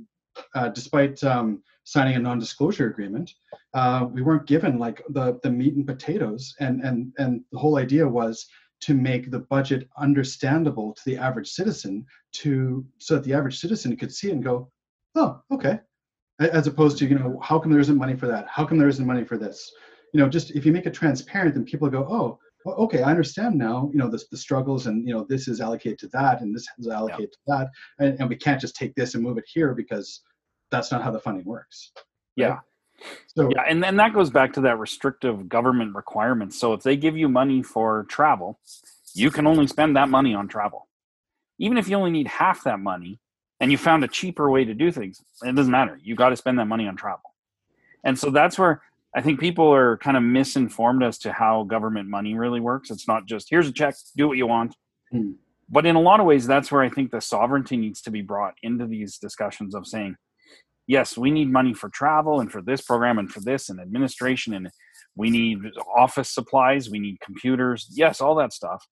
[0.53, 3.31] uh, despite um, signing a non-disclosure agreement,
[3.73, 6.53] uh, we weren't given like the the meat and potatoes.
[6.59, 8.45] And and and the whole idea was
[8.81, 13.95] to make the budget understandable to the average citizen, to so that the average citizen
[13.95, 14.69] could see it and go,
[15.15, 15.79] oh, okay.
[16.39, 18.45] As opposed to, you know, how come there isn't money for that?
[18.49, 19.71] How come there isn't money for this?
[20.15, 23.09] You know, just if you make it transparent, then people go, oh, well, okay, I
[23.09, 26.39] understand now, you know, the, the struggles and, you know, this is allocated to that
[26.39, 27.67] and this is allocated to that.
[27.99, 30.21] And, and we can't just take this and move it here because
[30.71, 31.91] that's not how the funding works.
[32.37, 32.59] Yeah.
[33.27, 36.57] So, Yeah, and then that goes back to that restrictive government requirements.
[36.57, 38.57] So if they give you money for travel,
[39.13, 40.87] you can only spend that money on travel.
[41.59, 43.19] Even if you only need half that money
[43.59, 45.99] and you found a cheaper way to do things, it doesn't matter.
[46.01, 47.35] You got to spend that money on travel.
[48.05, 48.81] And so that's where
[49.15, 52.91] I think people are kind of misinformed as to how government money really works.
[52.91, 54.75] It's not just here's a check, do what you want.
[55.11, 55.31] Hmm.
[55.69, 58.21] But in a lot of ways, that's where I think the sovereignty needs to be
[58.21, 60.15] brought into these discussions of saying,
[60.85, 64.53] yes, we need money for travel and for this program and for this and administration
[64.53, 64.69] and
[65.15, 65.59] we need
[65.95, 68.85] office supplies, we need computers, yes, all that stuff.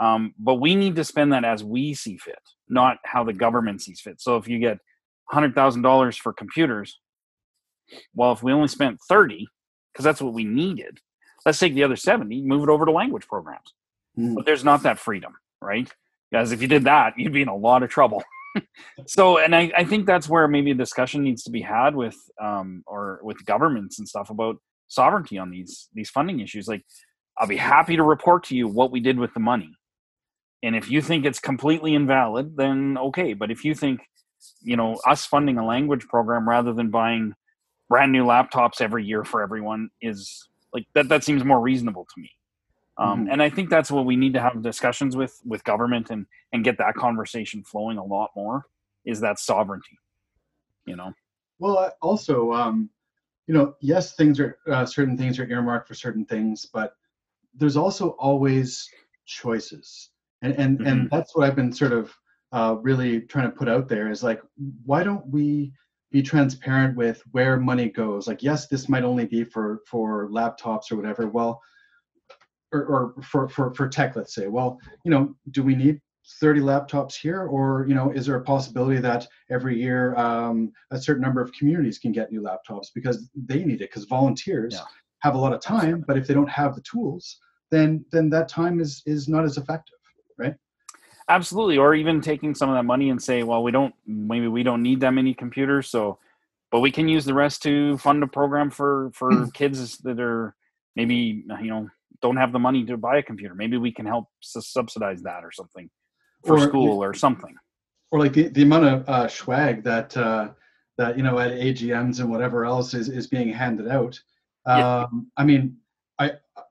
[0.00, 2.38] Um, but we need to spend that as we see fit,
[2.68, 4.20] not how the government sees fit.
[4.20, 4.78] So if you get
[5.30, 6.98] hundred thousand dollars for computers,
[8.14, 9.46] well, if we only spent thirty,
[9.92, 10.98] because that's what we needed,
[11.44, 13.74] let's take the other seventy, move it over to language programs.
[14.18, 15.90] mm, But there's not that freedom, right?
[16.30, 18.22] Because if you did that, you'd be in a lot of trouble.
[19.06, 22.16] so, and I, I think that's where maybe a discussion needs to be had with,
[22.42, 24.56] um, or with governments and stuff about
[24.88, 26.66] sovereignty on these these funding issues.
[26.68, 26.84] Like,
[27.38, 29.70] I'll be happy to report to you what we did with the money,
[30.62, 33.34] and if you think it's completely invalid, then okay.
[33.34, 34.00] But if you think,
[34.62, 37.34] you know, us funding a language program rather than buying
[37.88, 42.20] brand new laptops every year for everyone is like that, that seems more reasonable to
[42.20, 42.30] me.
[42.98, 43.32] Um, Mhm.
[43.32, 46.64] and i think that's what we need to have discussions with with government and and
[46.64, 48.66] get that conversation flowing a lot more
[49.04, 49.98] is that sovereignty
[50.86, 51.12] you know?
[51.58, 52.88] Well, also, um,
[53.46, 56.94] you know, yes, things are uh, certain things are earmarked for certain things, but
[57.54, 58.88] there's also always
[59.26, 60.10] choices,
[60.42, 62.14] and and and that's what I've been sort of
[62.52, 64.40] uh, really trying to put out there is like,
[64.84, 65.72] why don't we
[66.10, 68.26] be transparent with where money goes?
[68.26, 71.26] Like, yes, this might only be for for laptops or whatever.
[71.28, 71.60] Well,
[72.72, 74.48] or, or for for for tech, let's say.
[74.48, 76.00] Well, you know, do we need
[76.40, 81.00] 30 laptops here or you know is there a possibility that every year um, a
[81.00, 84.84] certain number of communities can get new laptops because they need it because volunteers Yeah.
[85.20, 87.38] have a lot of time but if they don't have the tools
[87.70, 89.98] then then that time is is not as effective
[90.36, 90.56] right
[91.28, 94.62] absolutely or even taking some of that money and say well we don't maybe we
[94.62, 96.18] don't need that many computers so
[96.70, 100.54] but we can use the rest to fund a program for for kids that are
[100.94, 101.88] maybe you know
[102.22, 105.44] don't have the money to buy a computer maybe we can help su- subsidize that
[105.44, 105.90] or something
[106.44, 107.54] for Or- school or something
[108.12, 110.50] or like the, the amount of uh, swag that uh,
[110.98, 114.18] that you know at AGMs and whatever else is, is being handed out.
[114.66, 115.02] Yeah.
[115.02, 115.76] Um, I mean,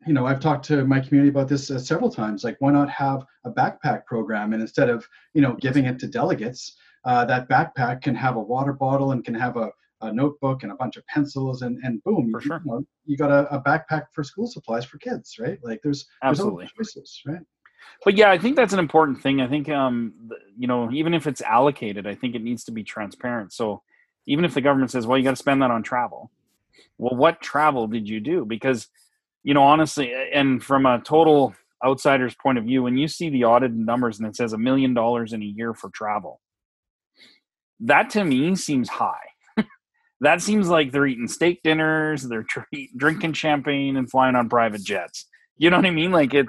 [0.06, 2.44] you know I've talked to my community about this uh, several times.
[2.44, 6.08] Like, why not have a backpack program and instead of you know giving it to
[6.08, 6.76] delegates,
[7.06, 9.70] uh, that backpack can have a water bottle and can have a,
[10.02, 12.62] a notebook and a bunch of pencils and and boom, For you, sure.
[12.66, 15.60] you, know, you got a, a backpack for school supplies for kids, right?
[15.64, 17.42] Like, there's there's absolutely always choices, right?
[18.04, 20.14] but yeah i think that's an important thing i think um
[20.58, 23.82] you know even if it's allocated i think it needs to be transparent so
[24.26, 26.32] even if the government says well you got to spend that on travel
[26.98, 28.90] well what travel did you do because
[29.46, 33.46] you know honestly and from a total outsider's point of view when you see the
[33.46, 36.42] audited numbers and it says a million dollars in a year for travel
[37.82, 39.28] that to me seems high.
[40.22, 42.62] That seems like they're eating steak dinners they're tr-
[42.98, 45.26] drinking champagne and flying on private jets.
[45.58, 46.12] You know what i mean?
[46.12, 46.48] Like it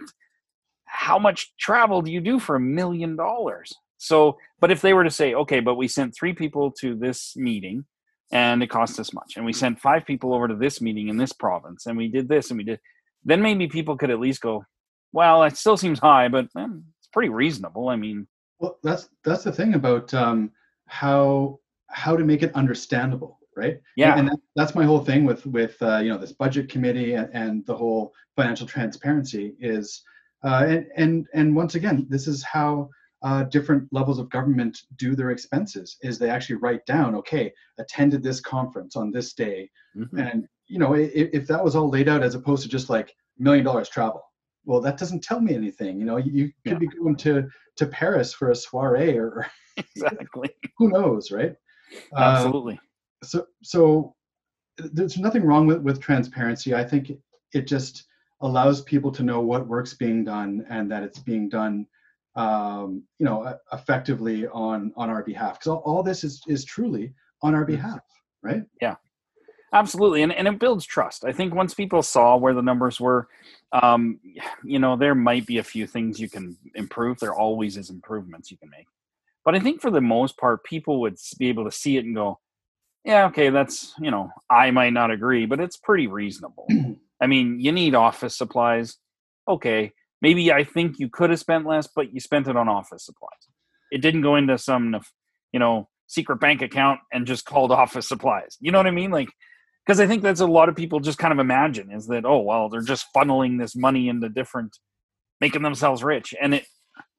[0.86, 3.72] how much travel do you do for a million dollars?
[3.98, 7.36] So, but if they were to say, okay, but we sent three people to this
[7.36, 7.84] meeting
[8.32, 11.16] and it cost us much, and we sent five people over to this meeting in
[11.16, 12.80] this province, and we did this and we did,
[13.24, 14.64] then maybe people could at least go,
[15.12, 16.66] well, it still seems high, but eh,
[16.98, 17.88] it's pretty reasonable.
[17.88, 18.26] I mean,
[18.58, 20.50] well, that's that's the thing about um,
[20.86, 21.58] how
[21.88, 23.80] how to make it understandable, right?
[23.96, 27.14] Yeah, and, that, that's my whole thing with with uh, you know this budget committee
[27.14, 30.02] and, and the whole financial transparency is,
[30.44, 32.88] uh, and and and once again, this is how
[33.22, 38.22] uh, different levels of government do their expenses is they actually write down okay attended
[38.22, 39.70] this conference on this day.
[39.96, 40.18] Mm-hmm.
[40.18, 43.14] and you know if, if, that was all laid out as opposed to just like
[43.38, 44.22] million dollars travel
[44.64, 46.18] well that doesn't tell me anything you know?
[46.18, 46.78] You could yeah.
[46.78, 49.46] be going to to paris for a soiree or
[49.76, 50.50] exactly.
[50.76, 51.54] who knows right?
[52.16, 52.74] Absolutely.
[52.74, 52.80] um,
[53.22, 54.16] so so
[54.78, 56.74] there's nothing wrong with with transparency.
[56.74, 57.12] I think
[57.52, 58.04] it just
[58.40, 61.86] allows people to know what work's being done and that it's being done
[62.36, 65.58] um, you know, effectively on on our behalf.
[65.58, 68.00] Because all, all this is is truly on our behalf,
[68.42, 68.62] right?
[68.80, 68.96] Yeah,
[69.72, 71.24] absolutely, and and it builds trust.
[71.24, 73.28] I think once people saw where the numbers were,
[73.72, 74.20] um,
[74.62, 77.18] you know, there might be a few things you can improve.
[77.18, 78.86] There always is improvements you can make,
[79.44, 82.14] but I think for the most part, people would be able to see it and
[82.14, 82.38] go,
[83.04, 86.68] yeah, okay, that's you know, I might not agree, but it's pretty reasonable.
[87.20, 88.98] I mean, you need office supplies.
[89.48, 89.92] Okay,
[90.22, 93.30] maybe I think you could have spent less, but you spent it on office supplies.
[93.90, 95.00] It didn't go into some,
[95.52, 98.56] you know, secret bank account and just called office supplies.
[98.60, 99.10] You know what I mean?
[99.10, 99.28] Like,
[99.86, 102.40] because I think that's a lot of people just kind of imagine is that oh
[102.40, 104.76] well they're just funneling this money into different,
[105.40, 106.66] making themselves rich, and it,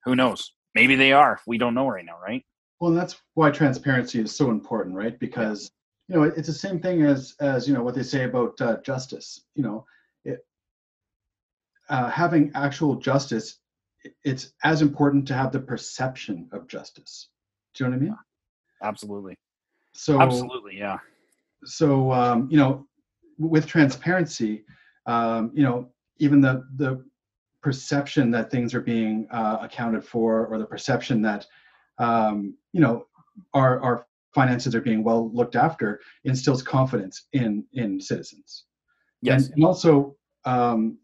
[0.03, 0.53] who knows?
[0.75, 1.39] Maybe they are.
[1.47, 2.43] We don't know right now, right?
[2.79, 5.17] Well, that's why transparency is so important, right?
[5.17, 5.71] Because
[6.09, 8.77] you know it's the same thing as as you know what they say about uh,
[8.81, 9.45] justice.
[9.55, 9.85] You know,
[11.89, 13.59] uh, having actual justice,
[14.23, 17.29] it's as important to have the perception of justice.
[17.73, 18.17] Do you know what I mean?
[18.83, 19.35] Absolutely.
[19.93, 20.97] So absolutely, yeah.
[21.65, 22.87] So um, you know,
[23.39, 24.63] with transparency,
[25.05, 27.03] um, you know, even the the
[27.61, 31.45] perception that things are being uh, accounted for, or the perception that
[31.97, 33.07] um, you know
[33.53, 38.65] our our finances are being well looked after, instills confidence in in citizens.
[39.21, 40.15] Yes, and, and also
[40.45, 40.99] um,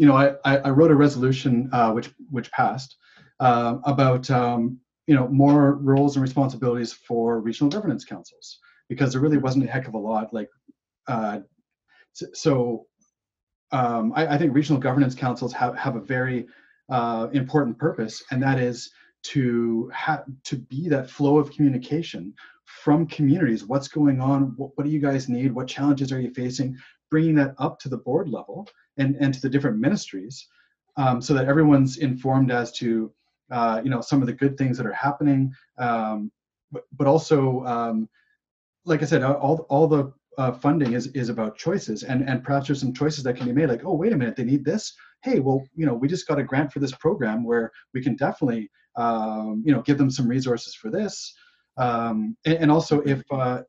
[0.00, 2.96] you know, I, I wrote a resolution uh, which which passed
[3.38, 9.20] uh, about um, you know more roles and responsibilities for regional governance councils because there
[9.20, 10.32] really wasn't a heck of a lot.
[10.32, 10.48] Like,
[11.06, 11.40] uh,
[12.14, 12.86] so
[13.72, 16.46] um, I, I, think regional governance councils have have a very
[16.88, 18.90] uh, important purpose, and that is
[19.24, 22.32] to have to be that flow of communication
[22.64, 23.66] from communities.
[23.66, 24.54] What's going on?
[24.56, 25.52] What, what do you guys need?
[25.52, 26.78] What challenges are you facing?
[27.10, 28.66] Bringing that up to the board level
[29.00, 30.46] and, and to the different ministries
[30.96, 33.12] um, so that everyone's informed as to
[33.50, 35.52] uh, you know some of the good things that are happening.
[35.78, 36.30] Um,
[36.70, 38.08] but, but also um,
[38.84, 42.68] like i said all, all the uh, funding is is about choices and and perhaps
[42.68, 44.94] there's some choices that can be made like oh wait a minute they need this?
[45.22, 48.14] Hey well you know we just got a grant for this program where we can
[48.16, 51.34] definitely um, you know give them some resources for this.
[51.76, 53.62] Um, and, and, also if uh,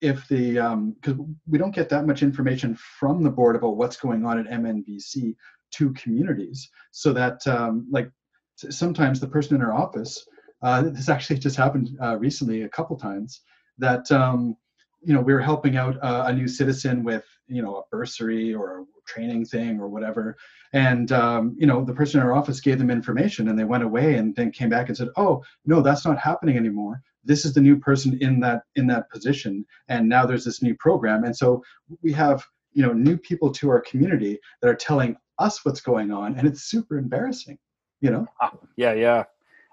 [0.00, 0.52] if the
[1.00, 4.38] because um, we don't get that much information from the board about what's going on
[4.38, 5.34] at MNBC
[5.72, 8.10] to communities, so that um, like
[8.56, 10.26] sometimes the person in our office,
[10.62, 13.40] uh, this actually just happened uh, recently a couple times
[13.78, 14.56] that um,
[15.02, 18.80] you know we were helping out a new citizen with you know a bursary or
[18.80, 20.36] a training thing or whatever,
[20.74, 23.84] and um, you know the person in our office gave them information and they went
[23.84, 27.54] away and then came back and said, oh no, that's not happening anymore this is
[27.54, 31.24] the new person in that in that position and now there's this new program.
[31.24, 31.62] And so
[32.02, 36.10] we have you know new people to our community that are telling us what's going
[36.10, 37.58] on and it's super embarrassing
[38.00, 38.26] you know?
[38.40, 39.24] Ah, yeah yeah.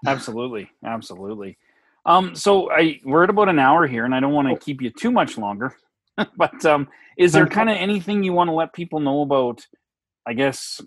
[0.06, 1.56] Absolutely absolutely.
[2.06, 4.82] Um so i we're at about an hour here and i don't want to keep
[4.82, 5.74] you too much longer
[6.36, 9.66] but um is there kind of anything you want to let people know about
[10.26, 10.82] i guess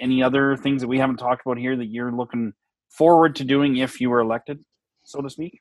[0.00, 2.54] any other things that we haven't talked about here that you're looking
[2.88, 4.58] forward to doing if you were elected
[5.04, 5.60] so to speak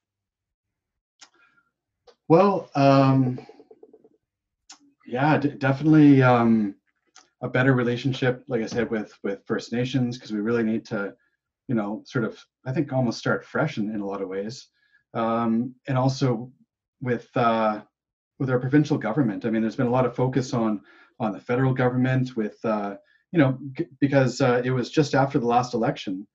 [2.28, 3.40] well, um,
[5.06, 6.76] yeah, d- definitely um,
[7.42, 11.14] a better relationship, like I said, with with First Nations, because we really need to,
[11.68, 14.68] you know, sort of, I think, almost start fresh in, in a lot of ways,
[15.14, 16.52] um, and also
[17.02, 17.82] with uh,
[18.40, 19.46] with our provincial government.
[19.46, 20.82] I mean, there's been a lot of focus on
[21.20, 22.96] on the federal government with, uh,
[23.32, 23.58] you know,
[24.00, 26.28] because uh, it was just after the last election.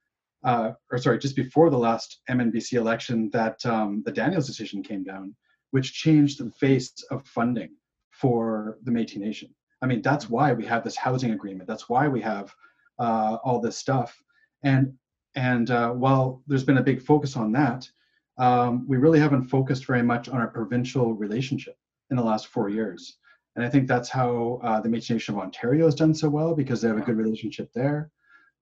[0.45, 5.05] Uh, or sorry, just before the last MNBC election that um, the Daniels decision came
[5.05, 5.37] down,
[5.73, 7.71] which changed the face of funding
[8.11, 9.51] for the Métis Nation.
[9.83, 11.67] I mean, that's why we have this housing agreement.
[11.67, 12.55] That's why we have
[12.99, 14.23] uh, all this stuff.
[14.63, 14.95] And
[15.35, 17.91] and uh, while there's been a big focus on that,
[18.39, 21.77] um, we really haven't focused very much on our provincial relationship
[22.11, 23.17] in the last four years.
[23.57, 26.55] And I think that's how uh, the Métis Nation of Ontario has done so well
[26.55, 28.11] because they have a good relationship there.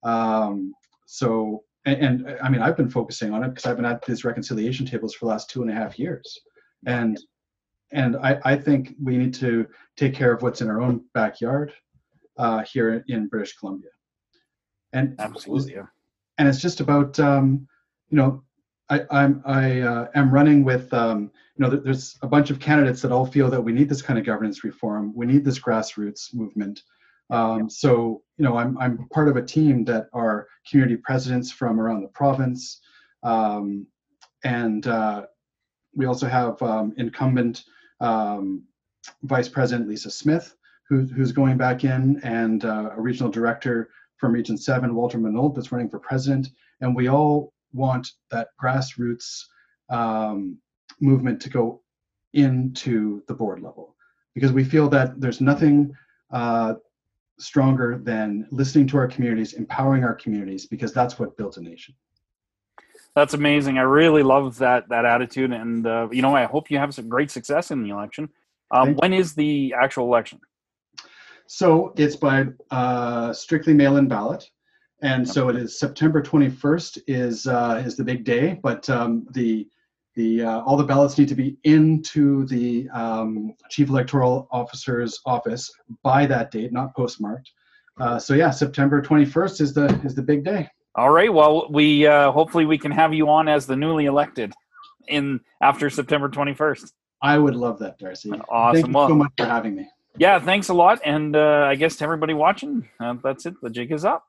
[0.02, 0.74] Um,
[1.06, 4.24] so, and, and, I mean, I've been focusing on it because I've been at these
[4.24, 6.40] reconciliation tables for the last two and a half years.
[6.86, 7.18] And
[7.92, 9.66] and I, I think we need to
[9.96, 11.72] take care of what's in our own backyard
[12.38, 13.90] uh, here in British Columbia.
[14.92, 15.86] And absolutely, yeah.
[16.38, 17.66] And it's just about um,
[18.08, 18.42] you know
[18.88, 23.02] I, I'm I uh, am running with um, you know there's a bunch of candidates
[23.02, 25.12] that all feel that we need this kind of governance reform.
[25.14, 26.82] We need this grassroots movement.
[27.30, 31.80] Um, so you know I'm I'm part of a team that are community presidents from
[31.80, 32.80] around the province,
[33.22, 33.86] um,
[34.42, 35.26] and uh,
[35.94, 37.64] we also have um, incumbent
[38.00, 38.64] um,
[39.22, 40.54] Vice President Lisa Smith,
[40.88, 45.54] who, who's going back in, and uh, a regional director from Region 7, Walter Manold,
[45.54, 46.48] that's running for president.
[46.80, 49.44] And we all want that grassroots
[49.88, 50.58] um,
[51.00, 51.82] movement to go
[52.34, 53.96] into the board level
[54.34, 55.92] because we feel that there's nothing
[56.30, 56.74] uh,
[57.38, 61.94] stronger than listening to our communities, empowering our communities, because that's what builds a nation.
[63.16, 63.78] That's amazing.
[63.78, 67.08] I really love that that attitude, and uh, you know, I hope you have some
[67.08, 68.28] great success in the election.
[68.70, 70.40] Um, when is the actual election?
[71.48, 74.48] So it's by uh, strictly mail-in ballot
[75.02, 79.66] and so it is September 21st is uh, is the big day, but um, the
[80.14, 85.70] the uh, all the ballots need to be into the um, chief electoral officer's office
[86.02, 87.50] by that date, not postmarked.
[87.98, 90.68] Uh, so yeah, September 21st is the is the big day.
[91.00, 91.32] All right.
[91.32, 94.52] Well, we uh, hopefully we can have you on as the newly elected
[95.08, 96.92] in after September 21st.
[97.22, 98.30] I would love that, Darcy.
[98.50, 98.82] Awesome.
[98.82, 99.88] Thank you so much for having me.
[100.18, 103.54] Yeah, thanks a lot, and uh, I guess to everybody watching, uh, that's it.
[103.62, 104.26] The jig is up.